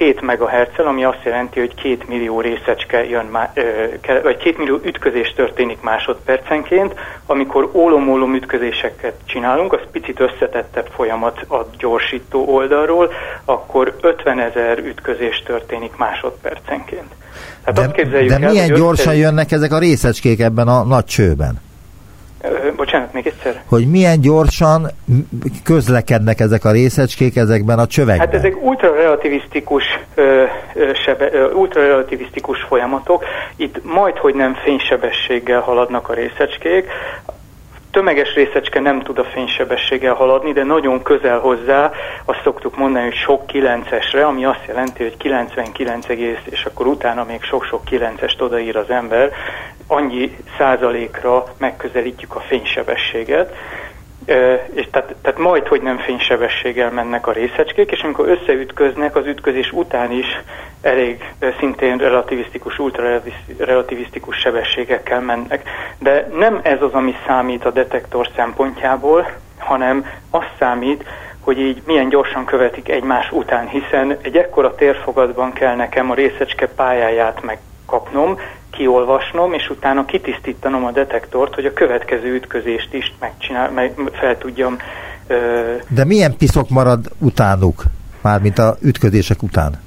[0.00, 3.62] 2 MHz, ami azt jelenti, hogy 2 millió részecske jön, má, ö,
[4.22, 6.94] vagy 2 millió ütközés történik másodpercenként.
[7.26, 13.12] Amikor ólom-ólom ütközéseket csinálunk, az picit összetettebb folyamat a gyorsító oldalról,
[13.44, 17.14] akkor 50 ezer ütközés történik másodpercenként.
[17.64, 19.16] Tehát de, azt képzeljük de el, milyen gyorsan össze...
[19.16, 21.60] jönnek ezek a részecskék ebben a nagy csőben?
[22.76, 23.62] Bocsánat, még egyszer.
[23.66, 24.86] Hogy milyen gyorsan
[25.64, 28.26] közlekednek ezek a részecskék ezekben a csövekben?
[28.26, 29.84] Hát ezek ultrarelativisztikus,
[31.54, 33.24] ultrarelativisztikus folyamatok.
[33.56, 36.88] Itt majd, hogy nem fénysebességgel haladnak a részecskék.
[37.90, 41.90] Tömeges részecske nem tud a fénysebességgel haladni, de nagyon közel hozzá,
[42.24, 47.24] azt szoktuk mondani, hogy sok 9-esre, ami azt jelenti, hogy 99 egész, és akkor utána
[47.24, 49.30] még sok-sok 9-est odaír az ember,
[49.90, 53.54] annyi százalékra megközelítjük a fénysebességet,
[54.74, 59.72] és tehát, tehát majd, hogy nem fénysebességgel mennek a részecskék, és amikor összeütköznek, az ütközés
[59.72, 60.26] után is
[60.82, 65.68] elég szintén relativisztikus, ultrarelativisztikus sebességekkel mennek.
[65.98, 71.04] De nem ez az, ami számít a detektor szempontjából, hanem az számít,
[71.40, 76.68] hogy így milyen gyorsan követik egymás után, hiszen egy ekkora térfogatban kell nekem a részecske
[76.68, 78.38] pályáját megkapnom,
[78.70, 84.76] kiolvasnom, és utána kitisztítanom a detektort, hogy a következő ütközést is megcsinál, meg fel tudjam.
[85.26, 85.74] Ö...
[85.88, 87.82] De milyen piszok marad utánuk,
[88.20, 89.80] mármint a ütközések után?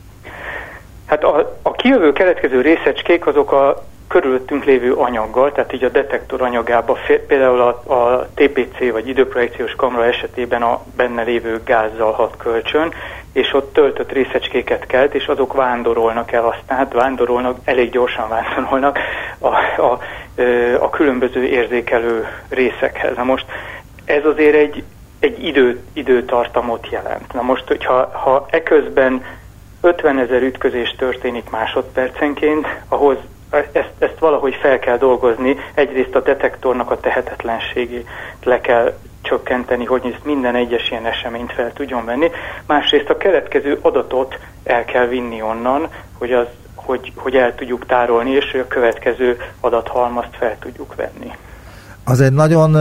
[1.05, 6.41] Hát a, a kijövő keletkező részecskék azok a körülöttünk lévő anyaggal, tehát így a detektor
[6.41, 12.93] anyagába, például a, a TPC vagy időprojekciós kamera esetében a benne lévő gázzal hat kölcsön,
[13.33, 18.99] és ott töltött részecskéket kelt, és azok vándorolnak el aztán, hát vándorolnak, elég gyorsan vándorolnak
[19.39, 19.47] a,
[19.81, 19.99] a,
[20.79, 23.15] a különböző érzékelő részekhez.
[23.15, 23.45] Na most
[24.05, 24.83] ez azért egy,
[25.19, 27.33] egy idő, időtartamot jelent.
[27.33, 29.25] Na most, hogyha ha eközben
[29.81, 33.17] 50 ezer ütközés történik másodpercenként, ahhoz
[33.71, 35.57] ezt, ezt valahogy fel kell dolgozni.
[35.73, 38.07] Egyrészt a detektornak a tehetetlenségét
[38.43, 38.93] le kell
[39.23, 42.27] csökkenteni, hogy ezt minden egyes ilyen eseményt fel tudjon venni.
[42.65, 48.31] Másrészt a keletkező adatot el kell vinni onnan, hogy, az, hogy, hogy el tudjuk tárolni,
[48.31, 51.31] és hogy a következő adathalmazt fel tudjuk venni.
[52.03, 52.77] Az egy nagyon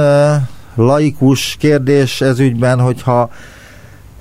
[0.75, 3.31] laikus kérdés ez ügyben, hogyha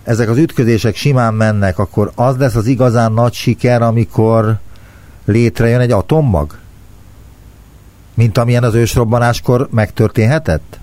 [0.03, 4.55] ezek az ütközések simán mennek, akkor az lesz az igazán nagy siker, amikor
[5.25, 6.57] létrejön egy atommag?
[8.13, 10.79] Mint amilyen az ősrobbanáskor megtörténhetett?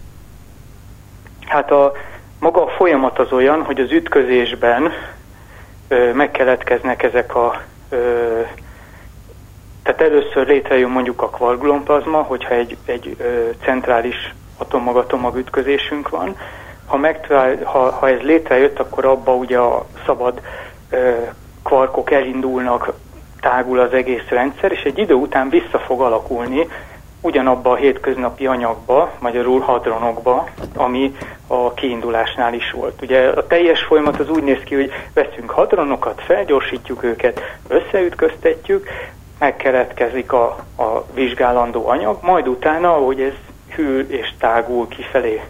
[1.48, 1.92] Hát a
[2.40, 4.92] maga a folyamat az olyan, hogy az ütközésben
[5.88, 8.40] ö, megkeletkeznek ezek a ö,
[9.82, 16.37] tehát először létrejön mondjuk a kvargulomplazma, hogyha egy, egy ö, centrális atommag-atommag ütközésünk van.
[16.87, 20.40] Ha, megtalál, ha, ha ez létrejött, akkor abba ugye a szabad
[20.90, 21.12] ö,
[21.62, 22.92] kvarkok elindulnak
[23.40, 26.68] tágul az egész rendszer, és egy idő után vissza fog alakulni
[27.29, 33.03] ugyanabba a hétköznapi anyagba, magyarul hadronokba, ami a kiindulásnál is volt.
[33.03, 38.88] Ugye a teljes folyamat az úgy néz ki, hogy veszünk hadronokat, felgyorsítjuk őket, összeütköztetjük,
[39.38, 40.45] megkeletkezik a,
[40.77, 43.35] a vizsgálandó anyag, majd utána, ahogy ez
[43.75, 45.43] hűl és tágul kifelé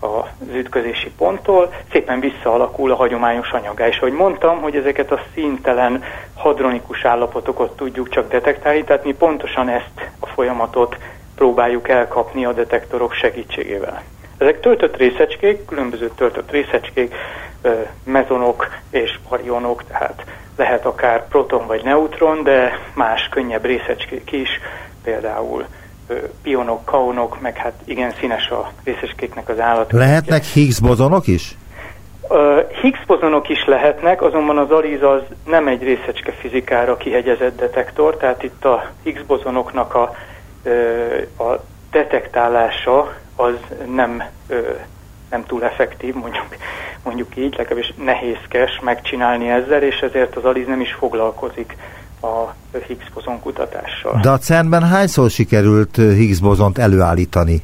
[0.00, 3.86] az ütközési ponttól, szépen visszaalakul a hagyományos anyagá.
[3.86, 6.02] És ahogy mondtam, hogy ezeket a színtelen
[6.34, 10.96] hadronikus állapotokat tudjuk csak detektálni, tehát mi pontosan ezt a folyamatot
[11.36, 14.02] próbáljuk elkapni a detektorok segítségével.
[14.38, 17.14] Ezek töltött részecskék, különböző töltött részecskék,
[18.04, 20.24] mezonok és arionok, tehát
[20.56, 24.48] lehet akár proton vagy neutron, de más könnyebb részecskék is,
[25.04, 25.64] például
[26.42, 29.92] pionok, kaonok, meg hát igen színes a részecskéknek az állat.
[29.92, 31.56] Lehetnek Higgs bozonok is?
[32.82, 38.42] Higgs bozonok is lehetnek, azonban az ALIZ az nem egy részecske fizikára kihegyezett detektor, tehát
[38.42, 40.14] itt a Higgs bozonoknak a,
[41.38, 43.54] a detektálása az
[43.94, 44.22] nem,
[45.30, 46.46] nem túl effektív, mondjuk,
[47.02, 51.76] mondjuk így, legalábbis nehézkes megcsinálni ezzel, és ezért az ALIZ nem is foglalkozik
[52.22, 52.54] a
[52.86, 54.18] Higgs bozon kutatással.
[54.22, 57.62] De a CERN-ben hányszor sikerült Higgs bozont előállítani?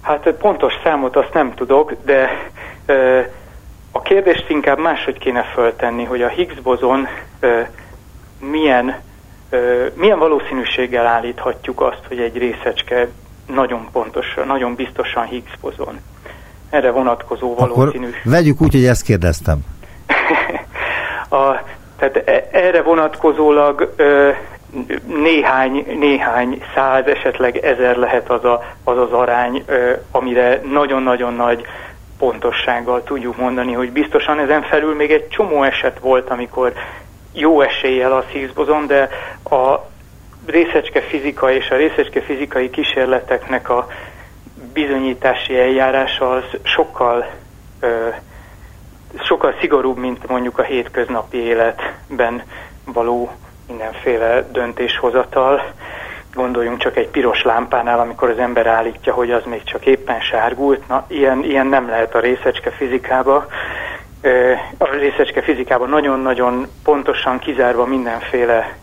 [0.00, 2.50] Hát pontos számot azt nem tudok, de
[3.92, 7.08] a kérdést inkább máshogy kéne föltenni, hogy a Higgs bozon
[8.38, 8.94] milyen,
[9.94, 13.08] milyen valószínűséggel állíthatjuk azt, hogy egy részecske
[13.46, 16.00] nagyon pontosan, nagyon biztosan Higgs bozon.
[16.70, 18.06] erre vonatkozó valószínű.
[18.06, 19.58] Akkor vegyük úgy, hogy ezt kérdeztem.
[21.28, 21.58] a,
[21.96, 24.30] tehát e, erre vonatkozólag ö,
[25.06, 31.66] néhány, néhány száz, esetleg ezer lehet az a, az, az arány, ö, amire nagyon-nagyon nagy
[32.18, 36.72] pontossággal tudjuk mondani, hogy biztosan ezen felül még egy csomó eset volt, amikor
[37.34, 39.08] jó eséllyel a Higgs de
[39.50, 39.86] a
[40.46, 43.86] részecske fizika és a részecske fizikai kísérleteknek a
[44.72, 47.26] bizonyítási eljárása az sokkal
[47.80, 48.08] ö,
[49.22, 52.42] sokkal szigorúbb, mint mondjuk a hétköznapi életben
[52.84, 53.30] való
[53.68, 55.72] mindenféle döntéshozatal.
[56.34, 60.88] Gondoljunk csak egy piros lámpánál, amikor az ember állítja, hogy az még csak éppen sárgult.
[60.88, 63.46] Na, ilyen, ilyen nem lehet a részecske fizikába.
[64.78, 68.76] A részecske fizikában nagyon-nagyon pontosan kizárva mindenféle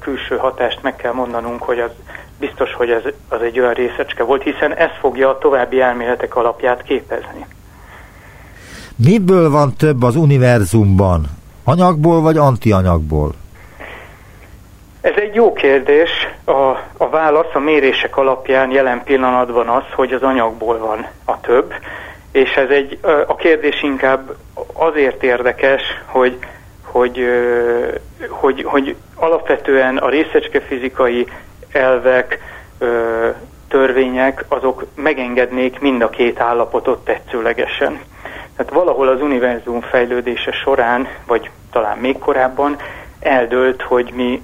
[0.00, 1.90] külső hatást meg kell mondanunk, hogy az
[2.38, 6.82] biztos, hogy ez az egy olyan részecske volt, hiszen ez fogja a további elméletek alapját
[6.82, 7.46] képezni.
[8.96, 11.24] Miből van több az univerzumban?
[11.64, 13.32] Anyagból vagy antianyagból?
[15.00, 16.10] Ez egy jó kérdés.
[16.44, 16.52] A,
[16.96, 21.74] a válasz a mérések alapján jelen pillanatban az, hogy az anyagból van a több,
[22.32, 24.36] és ez egy, a kérdés inkább
[24.72, 26.38] azért érdekes, hogy,
[26.82, 27.24] hogy,
[28.28, 31.26] hogy, hogy alapvetően a részecske fizikai
[31.72, 32.38] elvek,
[33.68, 38.00] törvények, azok megengednék mind a két állapotot tetszőlegesen.
[38.56, 42.76] Tehát valahol az univerzum fejlődése során, vagy talán még korábban
[43.20, 44.42] eldőlt, hogy mi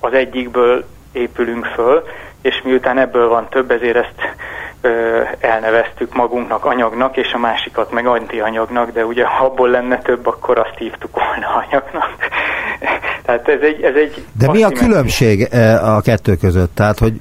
[0.00, 2.04] az egyikből épülünk föl,
[2.42, 4.34] és miután ebből van több, ezért ezt
[4.80, 10.26] ö, elneveztük magunknak anyagnak, és a másikat meg antianyagnak, de ugye ha abból lenne több,
[10.26, 12.16] akkor azt hívtuk volna anyagnak.
[13.24, 15.48] Tehát ez egy, ez egy de mi a különbség
[15.82, 16.74] a kettő között?
[16.74, 17.20] Tehát, hogy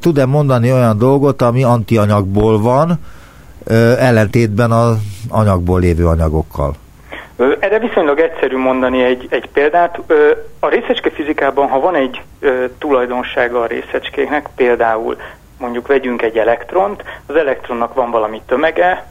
[0.00, 2.98] tud-e mondani olyan dolgot, ami antianyagból van,
[3.98, 4.96] ellentétben az
[5.28, 6.74] anyagból lévő anyagokkal?
[7.38, 10.00] Erre viszonylag egyszerű mondani egy, egy példát.
[10.60, 12.22] A részecske fizikában, ha van egy
[12.78, 15.16] tulajdonsága a részecskéknek, például
[15.58, 19.06] mondjuk vegyünk egy elektront, az elektronnak van valami tömege,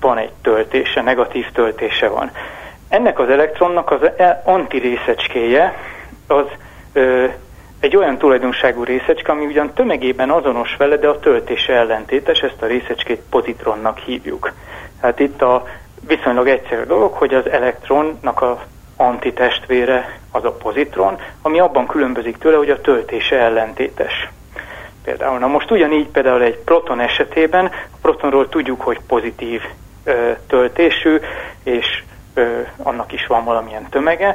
[0.00, 2.30] van egy töltése, negatív töltése van.
[2.88, 5.78] Ennek az elektronnak az e, antirészecskéje
[6.26, 6.44] az
[6.92, 7.24] ö,
[7.80, 12.66] egy olyan tulajdonságú részecske, ami ugyan tömegében azonos vele, de a töltése ellentétes, ezt a
[12.66, 14.52] részecskét pozitronnak hívjuk.
[15.00, 15.66] Tehát itt a
[16.06, 18.62] viszonylag egyszerű dolog, hogy az elektronnak a
[18.96, 24.28] antitestvére az a pozitron, ami abban különbözik tőle, hogy a töltése ellentétes.
[25.04, 29.62] Például, na most ugyanígy például egy proton esetében, a protonról tudjuk, hogy pozitív
[30.04, 31.20] ö, töltésű,
[31.62, 32.02] és
[32.34, 34.34] ö, annak is van valamilyen tömege.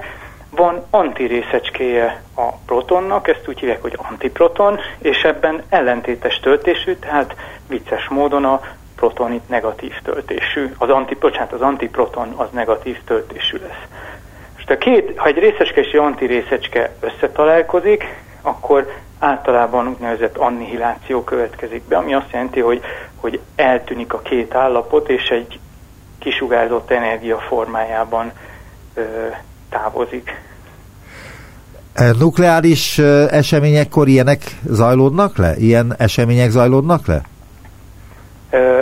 [0.56, 7.36] Van antirészecskéje a protonnak, ezt úgy hívják, hogy antiproton, és ebben ellentétes töltésű, tehát
[7.68, 8.62] vicces módon a
[9.00, 13.84] proton itt negatív töltésű, az, anti, bocsánat, az antiproton az negatív töltésű lesz.
[14.56, 18.04] Most a két, ha egy részecske és egy antirészecske összetalálkozik,
[18.42, 22.82] akkor általában úgynevezett annihiláció következik be, ami azt jelenti, hogy,
[23.16, 25.60] hogy eltűnik a két állapot, és egy
[26.20, 28.32] kisugárzott energia formájában
[28.94, 29.02] ö,
[29.70, 30.42] távozik.
[31.94, 32.98] E, nukleáris
[33.30, 35.56] eseményekkor ilyenek zajlódnak le?
[35.58, 37.22] Ilyen események zajlódnak le?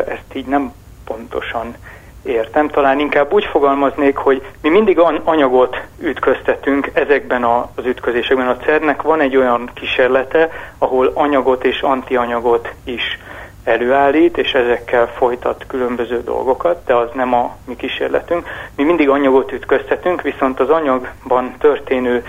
[0.08, 0.74] Ezt így nem
[1.06, 1.76] pontosan
[2.24, 2.68] értem.
[2.68, 8.48] Talán inkább úgy fogalmaznék, hogy mi mindig anyagot ütköztetünk ezekben az ütközésekben.
[8.48, 13.20] A CERN-nek van egy olyan kísérlete, ahol anyagot és antianyagot is
[13.64, 18.48] előállít, és ezekkel folytat különböző dolgokat, de az nem a mi kísérletünk.
[18.76, 22.26] Mi mindig anyagot ütköztetünk, viszont az anyagban történő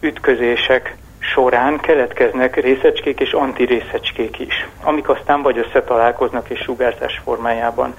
[0.00, 7.94] ütközések során keletkeznek részecskék és antirészecskék is, amik aztán vagy összetalálkoznak és sugárzás formájában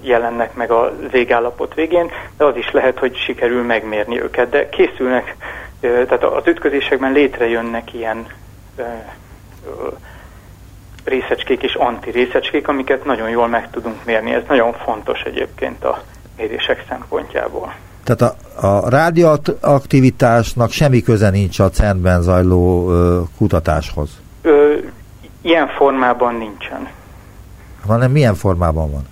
[0.00, 5.36] jelennek meg a végállapot végén, de az is lehet, hogy sikerül megmérni őket, de készülnek,
[5.80, 8.26] tehát az ütközésekben létrejönnek ilyen
[11.04, 14.34] részecskék és antirészecskék, amiket nagyon jól meg tudunk mérni.
[14.34, 16.02] Ez nagyon fontos egyébként a
[16.36, 17.74] mérések szempontjából.
[18.04, 24.20] Tehát a, a rádióaktivitásnak semmi köze nincs a CERN-ben zajló ö, kutatáshoz?
[24.42, 24.74] Ö,
[25.40, 26.88] ilyen formában nincsen.
[27.86, 29.06] Hanem milyen formában van?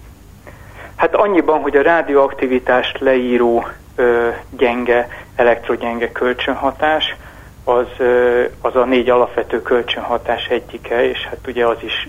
[0.97, 7.17] Hát annyiban, hogy a rádióaktivitást leíró ö, gyenge, elektrogyenge kölcsönhatás,
[7.65, 12.09] az, ö, az a négy alapvető kölcsönhatás egyike, és hát ugye az is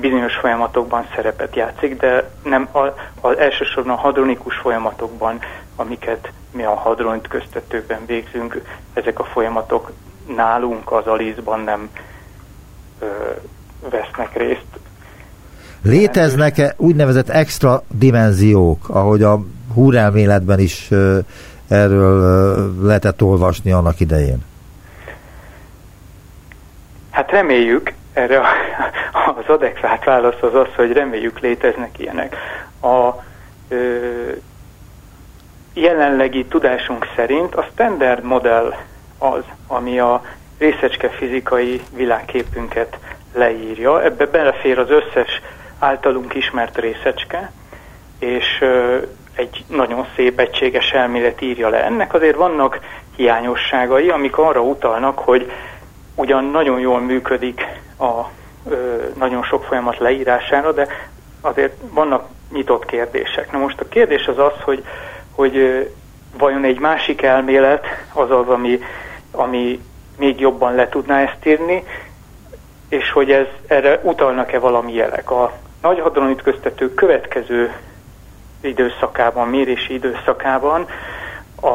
[0.00, 2.78] bizonyos folyamatokban szerepet játszik, de nem a,
[3.20, 5.38] az elsősorban a hadronikus folyamatokban,
[5.82, 8.62] amiket mi a hadront köztetőben végzünk,
[8.94, 9.92] ezek a folyamatok
[10.36, 11.90] nálunk az Alizban nem
[12.98, 13.06] ö,
[13.90, 14.66] vesznek részt.
[15.82, 19.40] Léteznek-e úgynevezett extra dimenziók, ahogy a
[19.74, 20.90] húrelméletben is
[21.68, 24.44] erről lehetett olvasni annak idején?
[27.10, 28.40] Hát reméljük, erre
[29.36, 32.36] az adekvát válasz az az, hogy reméljük léteznek ilyenek.
[32.80, 33.22] A
[33.68, 33.98] ö,
[35.72, 38.74] jelenlegi tudásunk szerint a standard modell
[39.18, 40.22] az, ami a
[40.58, 42.98] részecske fizikai világképünket
[43.34, 44.02] leírja.
[44.02, 45.40] Ebbe belefér az összes
[45.78, 47.52] általunk ismert részecske,
[48.18, 48.64] és
[49.34, 51.84] egy nagyon szép egységes elmélet írja le.
[51.84, 52.80] Ennek azért vannak
[53.16, 55.52] hiányosságai, amik arra utalnak, hogy
[56.14, 57.66] ugyan nagyon jól működik
[57.98, 58.22] a
[59.18, 60.86] nagyon sok folyamat leírására, de
[61.40, 63.52] azért vannak nyitott kérdések.
[63.52, 64.84] Na most a kérdés az az, hogy,
[65.34, 65.80] hogy ö,
[66.38, 68.78] vajon egy másik elmélet az az, ami,
[69.30, 69.80] ami
[70.18, 71.84] még jobban le tudná ezt írni,
[72.88, 75.30] és hogy ez erre utalnak-e valami jelek.
[75.30, 75.52] A
[75.82, 77.72] nagy hadronütköztető következő
[78.60, 80.86] időszakában, mérési időszakában
[81.60, 81.66] a,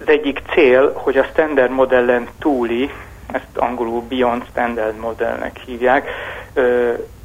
[0.00, 2.90] az egyik cél, hogy a standard modellen túli,
[3.32, 6.08] ezt angolul Beyond Standard modellnek hívják,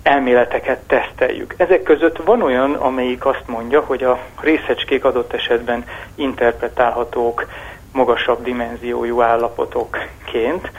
[0.04, 1.54] elméleteket teszteljük.
[1.58, 5.86] Ezek között van olyan, amelyik azt mondja, hogy a részecskék adott esetben
[6.16, 7.47] interpretálhatók
[7.91, 10.72] magasabb dimenziójú állapotokként,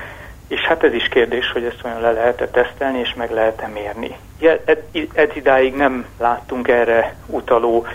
[0.49, 4.17] és hát ez is kérdés, hogy ezt olyan le lehet-e tesztelni, és meg lehet-e mérni.
[5.15, 7.87] Ed, idáig nem láttunk erre utaló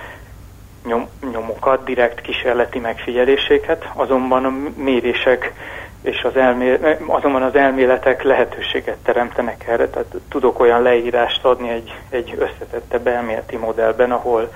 [0.86, 5.54] nyom, nyomokat, direkt kísérleti megfigyeléseket, azonban a mérések
[6.02, 11.96] és az, elmé, azonban az elméletek lehetőséget teremtenek erre, tehát tudok olyan leírást adni egy,
[12.10, 14.52] egy összetettebb elméleti modellben, ahol,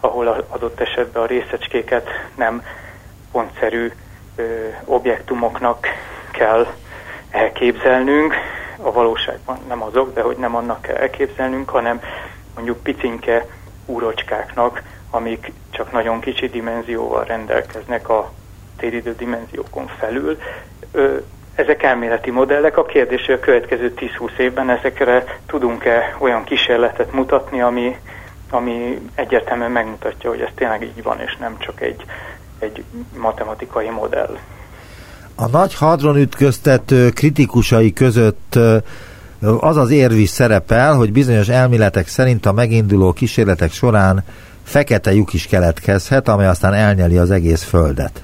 [0.00, 2.62] ahol adott esetben a részecskéket nem
[3.32, 3.92] pontszerű
[4.36, 4.42] ö,
[4.84, 5.86] objektumoknak
[6.30, 6.66] kell
[7.30, 8.34] elképzelnünk,
[8.82, 12.00] a valóságban nem azok, de hogy nem annak kell elképzelnünk, hanem
[12.54, 13.46] mondjuk picinke
[13.86, 18.32] úrocskáknak, amik csak nagyon kicsi dimenzióval rendelkeznek a
[18.76, 20.38] téridő dimenziókon felül.
[21.54, 22.76] Ezek elméleti modellek.
[22.76, 27.96] A kérdés, hogy a következő 10-20 évben ezekre tudunk-e olyan kísérletet mutatni, ami,
[28.50, 32.04] ami egyértelműen megmutatja, hogy ez tényleg így van, és nem csak egy,
[32.58, 32.84] egy
[33.18, 34.36] matematikai modell.
[35.34, 38.58] A nagy hadronütköztető kritikusai között
[39.60, 44.24] az az érv is szerepel, hogy bizonyos elméletek szerint a meginduló kísérletek során
[44.62, 48.22] fekete lyuk is keletkezhet, amely aztán elnyeli az egész Földet.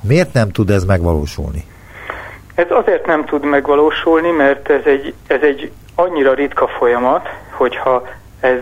[0.00, 1.64] Miért nem tud ez megvalósulni?
[2.58, 8.06] Ez azért nem tud megvalósulni, mert ez egy, ez egy annyira ritka folyamat, hogyha
[8.40, 8.60] ez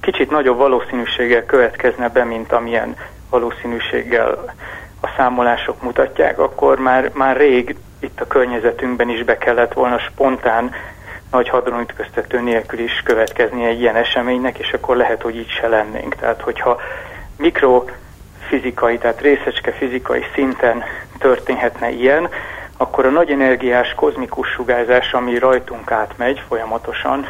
[0.00, 2.96] kicsit nagyobb valószínűséggel következne be, mint amilyen
[3.30, 4.54] valószínűséggel
[5.00, 10.70] a számolások mutatják, akkor már, már rég itt a környezetünkben is be kellett volna spontán
[11.30, 16.14] nagy hadronütköztető nélkül is következni egy ilyen eseménynek, és akkor lehet, hogy így se lennénk.
[16.14, 16.80] Tehát, hogyha
[17.36, 20.84] mikrofizikai, tehát részecske fizikai szinten
[21.18, 22.28] történhetne ilyen,
[22.80, 27.26] akkor a nagy energiás kozmikus sugárzás, ami rajtunk átmegy folyamatosan,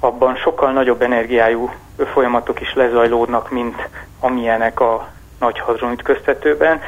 [0.00, 1.70] abban sokkal nagyobb energiájú
[2.12, 3.88] folyamatok is lezajlódnak, mint
[4.20, 5.08] amilyenek a
[5.40, 6.80] nagy hadronütköztetőben.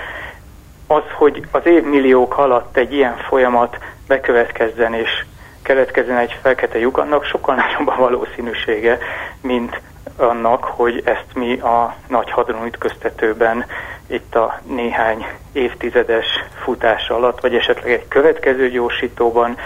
[0.87, 5.25] Az, hogy az évmilliók alatt egy ilyen folyamat bekövetkezzen és
[5.63, 8.99] keletkezzen egy fekete lyuk, annak sokkal nagyobb a valószínűsége,
[9.41, 9.81] mint
[10.21, 13.65] annak, hogy ezt mi a nagy hadronütköztetőben
[14.07, 16.27] itt a néhány évtizedes
[16.63, 19.57] futás alatt, vagy esetleg egy következő gyorsítóban,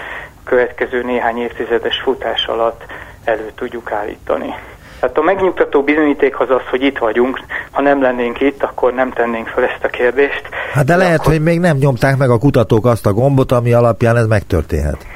[0.44, 2.84] következő néhány évtizedes futás alatt
[3.24, 4.54] elő tudjuk állítani.
[5.00, 7.40] Tehát a megnyugtató bizonyíték az az, hogy itt vagyunk.
[7.70, 10.42] Ha nem lennénk itt, akkor nem tennénk fel ezt a kérdést.
[10.72, 11.32] Hát de, de lehet, akkor...
[11.32, 15.06] hogy még nem nyomták meg a kutatók azt a gombot, ami alapján ez megtörténhet.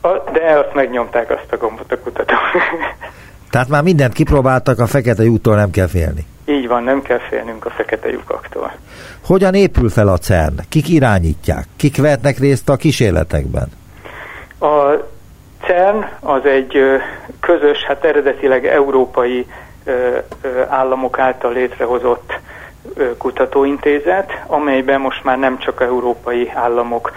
[0.00, 2.38] A, de azt megnyomták azt a gombot a kutatók.
[3.54, 6.26] Tehát már mindent kipróbáltak, a fekete lyuktól nem kell félni.
[6.44, 8.72] Így van, nem kell félnünk a fekete lyukaktól.
[9.26, 10.54] Hogyan épül fel a CERN?
[10.68, 11.66] Kik irányítják?
[11.76, 13.68] Kik vehetnek részt a kísérletekben?
[14.60, 14.90] A
[15.66, 16.78] CERN az egy
[17.40, 19.46] közös, hát eredetileg európai
[20.68, 22.32] államok által létrehozott
[23.18, 27.12] kutatóintézet, amelyben most már nem csak európai államok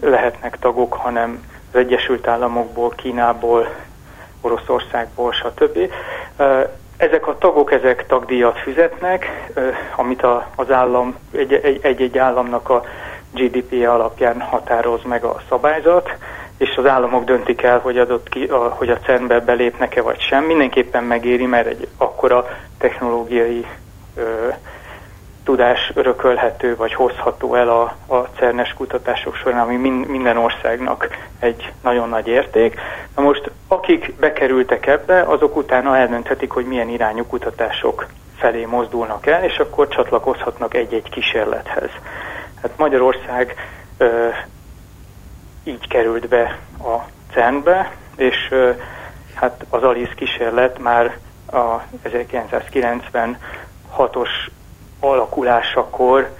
[0.00, 3.68] lehetnek tagok, hanem az Egyesült Államokból, Kínából,
[4.40, 5.78] Oroszországból, stb.
[6.96, 9.50] Ezek a tagok, ezek tagdíjat fizetnek,
[9.96, 11.16] amit az állam,
[11.80, 12.84] egy-egy államnak a
[13.32, 16.10] GDP alapján határoz meg a szabályzat,
[16.56, 20.44] és az államok döntik el, hogy, adott ki, a, hogy a CERN-be belépnek-e vagy sem.
[20.44, 22.46] Mindenképpen megéri, mert egy akkora
[22.78, 23.66] technológiai
[24.16, 24.48] ö,
[25.50, 31.72] tudás örökölhető vagy hozható el a, a CERNES kutatások során, ami min, minden országnak egy
[31.82, 32.80] nagyon nagy érték.
[33.16, 39.44] Na most akik bekerültek ebbe, azok utána eldönthetik, hogy milyen irányú kutatások felé mozdulnak el,
[39.44, 41.90] és akkor csatlakozhatnak egy-egy kísérlethez.
[42.62, 43.54] Hát Magyarország
[43.98, 44.28] ö,
[45.64, 46.96] így került be a
[47.32, 48.70] CERN-be, és ö,
[49.34, 51.16] hát az ALIS kísérlet már
[51.52, 54.28] a 1996-os
[55.00, 56.30] alakulásakor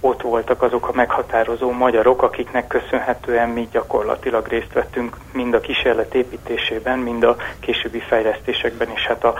[0.00, 6.14] ott voltak azok a meghatározó magyarok, akiknek köszönhetően mi gyakorlatilag részt vettünk mind a kísérlet
[6.14, 9.34] építésében, mind a későbbi fejlesztésekben és hát a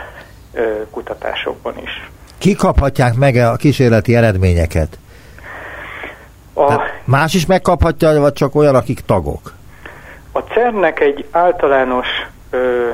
[0.52, 2.10] ö, kutatásokban is.
[2.38, 4.98] Ki kaphatják meg a kísérleti eredményeket?
[6.54, 9.52] A, más is megkaphatja, vagy csak olyan, akik tagok?
[10.32, 12.06] A CERN-nek egy általános
[12.50, 12.88] ö, ö,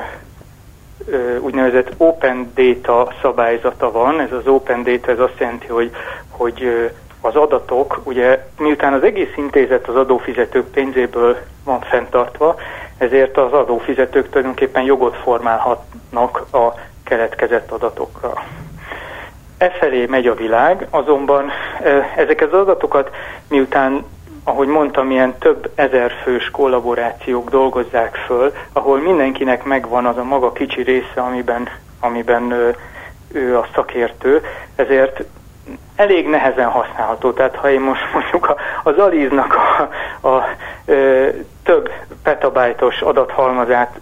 [1.41, 4.21] úgynevezett Open Data szabályzata van.
[4.21, 5.91] Ez az Open Data ez azt jelenti, hogy,
[6.31, 6.91] hogy
[7.21, 12.57] az adatok, ugye miután az egész intézet az adófizetők pénzéből van fenntartva,
[12.99, 18.33] ezért az adófizetők tulajdonképpen jogot formálhatnak a keletkezett adatokra.
[19.59, 21.51] E felé megy a világ, azonban
[22.17, 23.11] ezeket az adatokat
[23.49, 24.05] miután
[24.49, 30.53] ahogy mondtam, ilyen több ezer fős kollaborációk dolgozzák föl, ahol mindenkinek megvan az a maga
[30.53, 31.69] kicsi része, amiben,
[32.01, 32.77] amiben ő,
[33.33, 34.43] ő a szakértő,
[34.77, 35.25] ezért
[35.97, 37.33] elég nehezen használható.
[37.33, 39.89] Tehát ha én most mondjuk az Aliznak a,
[40.21, 40.45] a, a
[40.85, 41.29] ö,
[41.63, 41.91] több
[42.23, 44.01] petabájtos adathalmazát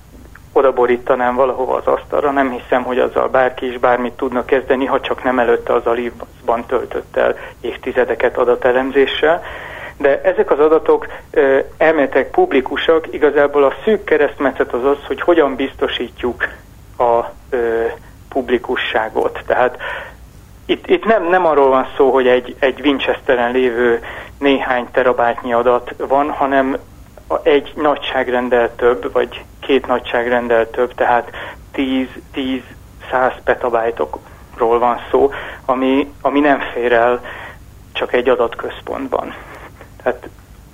[0.52, 5.24] odaborítanám valahova az asztalra, nem hiszem, hogy azzal bárki is bármit tudna kezdeni, ha csak
[5.24, 9.42] nem előtte az Alivban töltött el évtizedeket adatelemzéssel
[9.96, 11.06] de ezek az adatok
[11.76, 16.48] elméletek publikusak, igazából a szűk keresztmetszet az az, hogy hogyan biztosítjuk
[16.98, 17.24] a
[18.28, 19.40] publikusságot.
[19.46, 19.78] Tehát
[20.66, 24.02] itt, itt nem, nem arról van szó, hogy egy, egy Winchesteren lévő
[24.38, 26.78] néhány terabájtnyi adat van, hanem
[27.42, 31.30] egy nagyságrendel több, vagy két nagyságrendel több, tehát
[31.74, 32.60] 10-10-100
[33.44, 35.30] petabájtokról van szó,
[35.64, 37.20] ami, ami nem fér el
[37.92, 39.34] csak egy adatközpontban.
[40.04, 40.28] Hát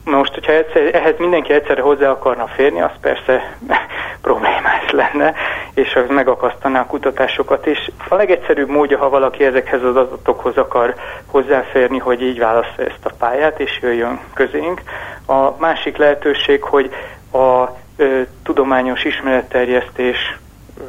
[0.04, 3.56] most, hogyha egyszer, ehhez mindenki egyszerre hozzá akarna férni, az persze
[4.22, 5.34] problémás lenne,
[5.74, 7.90] és az megakasztaná a kutatásokat is.
[8.08, 10.94] A legegyszerűbb módja, ha valaki ezekhez az adatokhoz akar
[11.26, 14.82] hozzáférni, hogy így válassza ezt a pályát, és jöjjön közénk.
[15.26, 16.90] A másik lehetőség, hogy
[17.32, 17.64] a
[17.96, 20.38] ö, tudományos ismeretterjesztés
[20.78, 20.82] ö,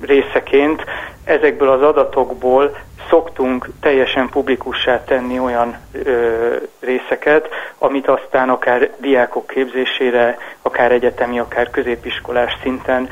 [0.00, 0.84] részeként
[1.24, 2.76] ezekből az adatokból
[3.08, 11.70] szoktunk teljesen publikussá tenni olyan ö, részeket, amit aztán akár diákok képzésére, akár egyetemi, akár
[11.70, 13.08] középiskolás szinten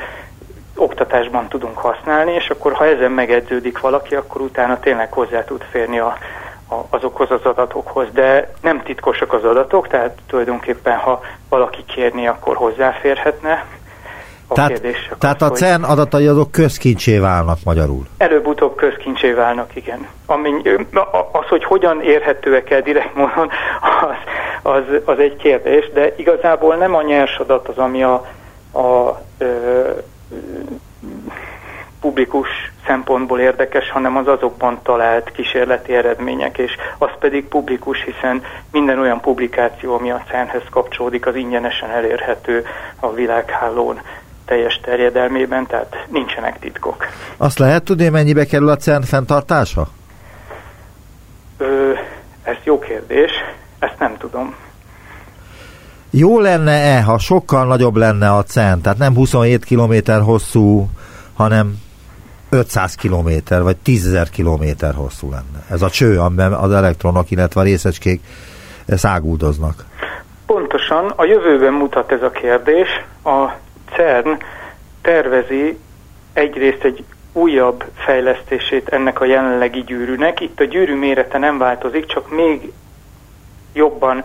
[0.75, 5.99] oktatásban tudunk használni, és akkor ha ezen megedződik valaki, akkor utána tényleg hozzá tud férni
[5.99, 6.17] a,
[6.69, 8.07] a, azokhoz az adatokhoz.
[8.11, 13.65] De nem titkosak az adatok, tehát tulajdonképpen ha valaki kérni, akkor hozzáférhetne,
[14.53, 15.09] a tehát, kérdés.
[15.19, 18.05] Tehát a CERN adatai azok közkincsé válnak magyarul?
[18.17, 20.07] Előbb-utóbb közkincsé válnak, igen.
[20.25, 20.51] Ami,
[21.31, 23.49] az, hogy hogyan érhetőek el direkt módon,
[24.61, 28.13] az, az, az egy kérdés, de igazából nem a nyers adat az, ami a,
[28.73, 29.89] a ö,
[32.03, 32.49] publikus
[32.85, 39.19] szempontból érdekes, hanem az azokban talált kísérleti eredmények, és az pedig publikus, hiszen minden olyan
[39.19, 42.65] publikáció, ami a CERN-hez kapcsolódik, az ingyenesen elérhető
[42.99, 44.01] a világhálón
[44.45, 47.05] teljes terjedelmében, tehát nincsenek titkok.
[47.37, 49.87] Azt lehet tudni, mennyibe kerül a CERN fenntartása?
[51.57, 51.91] Ö,
[52.43, 53.31] ez jó kérdés,
[53.79, 54.55] ezt nem tudom.
[56.09, 60.89] Jó lenne-e, ha sokkal nagyobb lenne a CERN, tehát nem 27 km hosszú,
[61.33, 61.81] hanem
[62.49, 65.65] 500 km vagy 10.000 km hosszú lenne.
[65.69, 68.21] Ez a cső, amiben az elektronok, illetve a részecskék
[68.87, 69.85] száguldoznak.
[70.45, 72.87] Pontosan, a jövőben mutat ez a kérdés.
[73.23, 73.51] A
[73.95, 74.37] CERN
[75.01, 75.77] tervezi
[76.33, 80.39] egyrészt egy újabb fejlesztését ennek a jelenlegi gyűrűnek.
[80.39, 82.71] Itt a gyűrű mérete nem változik, csak még
[83.73, 84.23] jobban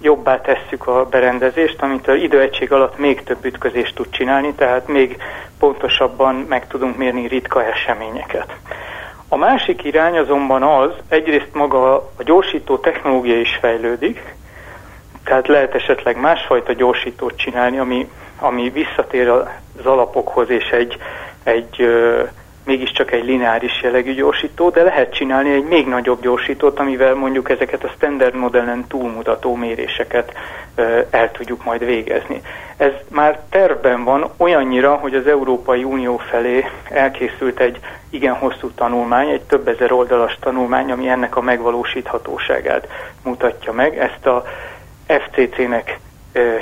[0.00, 5.16] jobbá tesszük a berendezést, amit az időegység alatt még több ütközést tud csinálni, tehát még
[5.58, 8.56] pontosabban meg tudunk mérni ritka eseményeket.
[9.28, 14.34] A másik irány azonban az, egyrészt maga a gyorsító technológia is fejlődik,
[15.24, 18.08] tehát lehet esetleg másfajta gyorsítót csinálni, ami
[18.38, 20.96] ami visszatér az alapokhoz, és egy,
[21.42, 22.22] egy ö,
[22.66, 27.84] mégiscsak egy lineáris jellegű gyorsító, de lehet csinálni egy még nagyobb gyorsítót, amivel mondjuk ezeket
[27.84, 30.32] a standard modellen túlmutató méréseket
[31.10, 32.42] el tudjuk majd végezni.
[32.76, 37.80] Ez már tervben van olyannyira, hogy az Európai Unió felé elkészült egy
[38.10, 42.88] igen hosszú tanulmány, egy több ezer oldalas tanulmány, ami ennek a megvalósíthatóságát
[43.22, 43.98] mutatja meg.
[43.98, 44.44] Ezt a
[45.06, 45.98] FCC-nek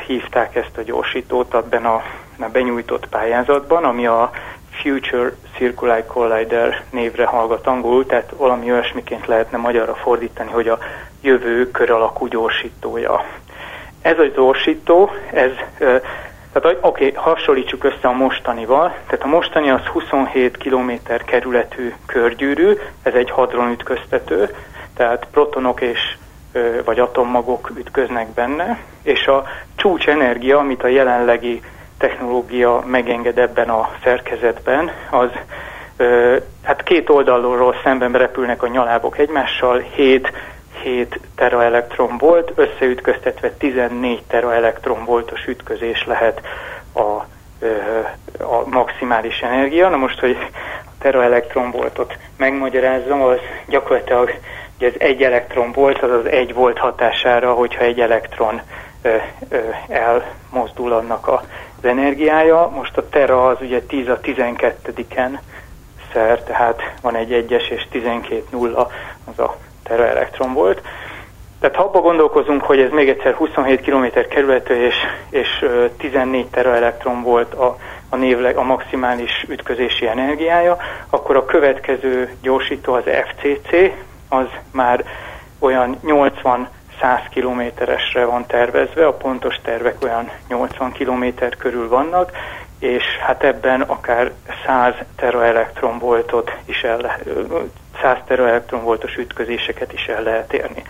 [0.06, 2.02] hívták ezt a gyorsítót abban a,
[2.38, 4.30] a benyújtott pályázatban, ami a
[4.70, 10.78] Future Circular Collider névre hallgat angolul, tehát valami olyasmiként lehetne magyarra fordítani, hogy a
[11.20, 13.24] jövő kör alakú gyorsítója.
[14.02, 19.80] Ez a gyorsító, ez, tehát oké, okay, hasonlítsuk össze a mostanival, tehát a mostani az
[19.80, 20.90] 27 km
[21.24, 22.72] kerületű körgyűrű,
[23.02, 24.54] ez egy hadronütköztető,
[24.96, 26.16] tehát protonok és
[26.84, 29.44] vagy atommagok ütköznek benne, és a
[29.76, 31.62] csúcsenergia, amit a jelenlegi
[31.98, 35.30] technológia megenged ebben a szerkezetben, az
[36.62, 40.32] hát két oldalról szemben repülnek a nyalábok egymással, 7
[40.84, 46.40] 7 teraelektron volt, összeütköztetve 14 teraelektron voltos ütközés lehet
[46.92, 47.00] a,
[48.44, 49.88] a maximális energia.
[49.88, 50.36] Na most, hogy
[50.84, 54.34] a teraelektron voltot megmagyarázzam, az gyakorlatilag
[54.76, 58.60] ugye ez egy elektron volt, az az egy volt hatására, hogyha egy elektron
[59.02, 59.16] ö,
[59.48, 59.58] ö,
[59.88, 62.70] elmozdul annak az energiája.
[62.74, 65.38] Most a tera az ugye 10 a 12-en
[66.12, 68.90] szer, tehát van egy egyes és 12 nulla,
[69.24, 70.82] az a tera elektron volt.
[71.60, 74.94] Tehát ha abba gondolkozunk, hogy ez még egyszer 27 km kerületű és,
[75.30, 75.64] és
[75.96, 80.76] 14 tera elektron volt a, a, névleg, a maximális ütközési energiája,
[81.10, 83.92] akkor a következő gyorsító az FCC,
[84.28, 85.04] az már
[85.58, 86.68] olyan 80
[87.00, 92.30] 100 kilométeresre van tervezve, a pontos tervek olyan 80 kilométer körül vannak,
[92.78, 94.32] és hát ebben akár
[94.66, 97.28] 100 teraelektronvoltot is el lehet,
[98.02, 100.82] 100 teraelektronvoltos ütközéseket is el lehet érni.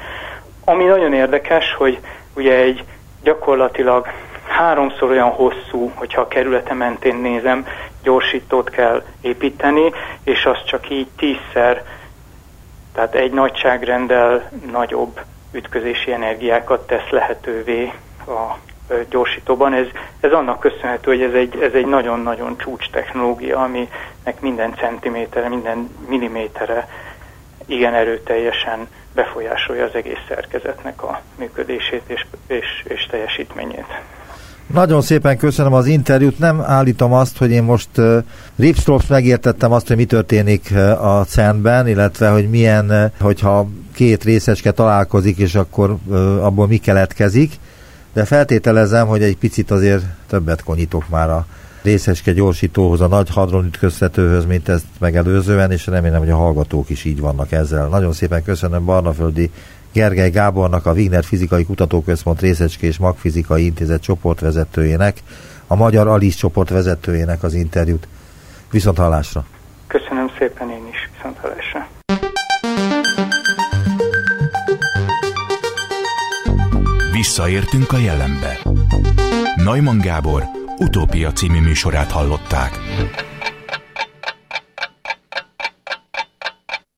[0.65, 1.99] Ami nagyon érdekes, hogy
[2.35, 2.85] ugye egy
[3.23, 4.09] gyakorlatilag
[4.47, 7.67] háromszor olyan hosszú, hogyha a kerülete mentén nézem,
[8.03, 9.93] gyorsítót kell építeni,
[10.25, 11.83] és az csak így tízszer,
[12.95, 15.21] tehát egy nagyságrendel nagyobb
[15.53, 17.93] ütközési energiákat tesz lehetővé
[18.27, 18.57] a
[19.11, 19.73] gyorsítóban.
[19.73, 19.87] Ez,
[20.21, 25.91] ez annak köszönhető, hogy ez egy, ez egy nagyon-nagyon csúcs technológia, aminek minden centiméterre, minden
[26.09, 26.89] milliméterre
[27.67, 33.87] igen erőteljesen befolyásolja az egész szerkezetnek a működését és, és, és teljesítményét.
[34.67, 36.39] Nagyon szépen köszönöm az interjút.
[36.39, 38.25] Nem állítom azt, hogy én most uh,
[38.57, 44.25] Ripstrops megértettem azt, hogy mi történik uh, a CERN-ben, illetve hogy milyen, uh, hogyha két
[44.25, 47.53] részecske találkozik, és akkor uh, abból mi keletkezik,
[48.13, 51.47] de feltételezem, hogy egy picit azért többet konyítok már a
[51.83, 57.05] részecske gyorsítóhoz, a nagy hadron ütköztetőhöz, mint ezt megelőzően, és remélem, hogy a hallgatók is
[57.05, 57.89] így vannak ezzel.
[57.89, 59.51] Nagyon szépen köszönöm Barnaföldi
[59.95, 65.17] Gergely Gábornak, a Wigner Fizikai Kutatóközpont Részecske és Magfizikai Intézet csoportvezetőjének,
[65.67, 68.09] a Magyar Alice csoport vezetőjének az interjút.
[68.71, 69.45] Viszont hallásra!
[69.87, 71.89] Köszönöm szépen én is, viszont hallásra!
[77.13, 78.59] Visszaértünk a jelenbe.
[79.57, 80.43] Neumann Gábor
[80.79, 82.79] utópia című műsorát hallották.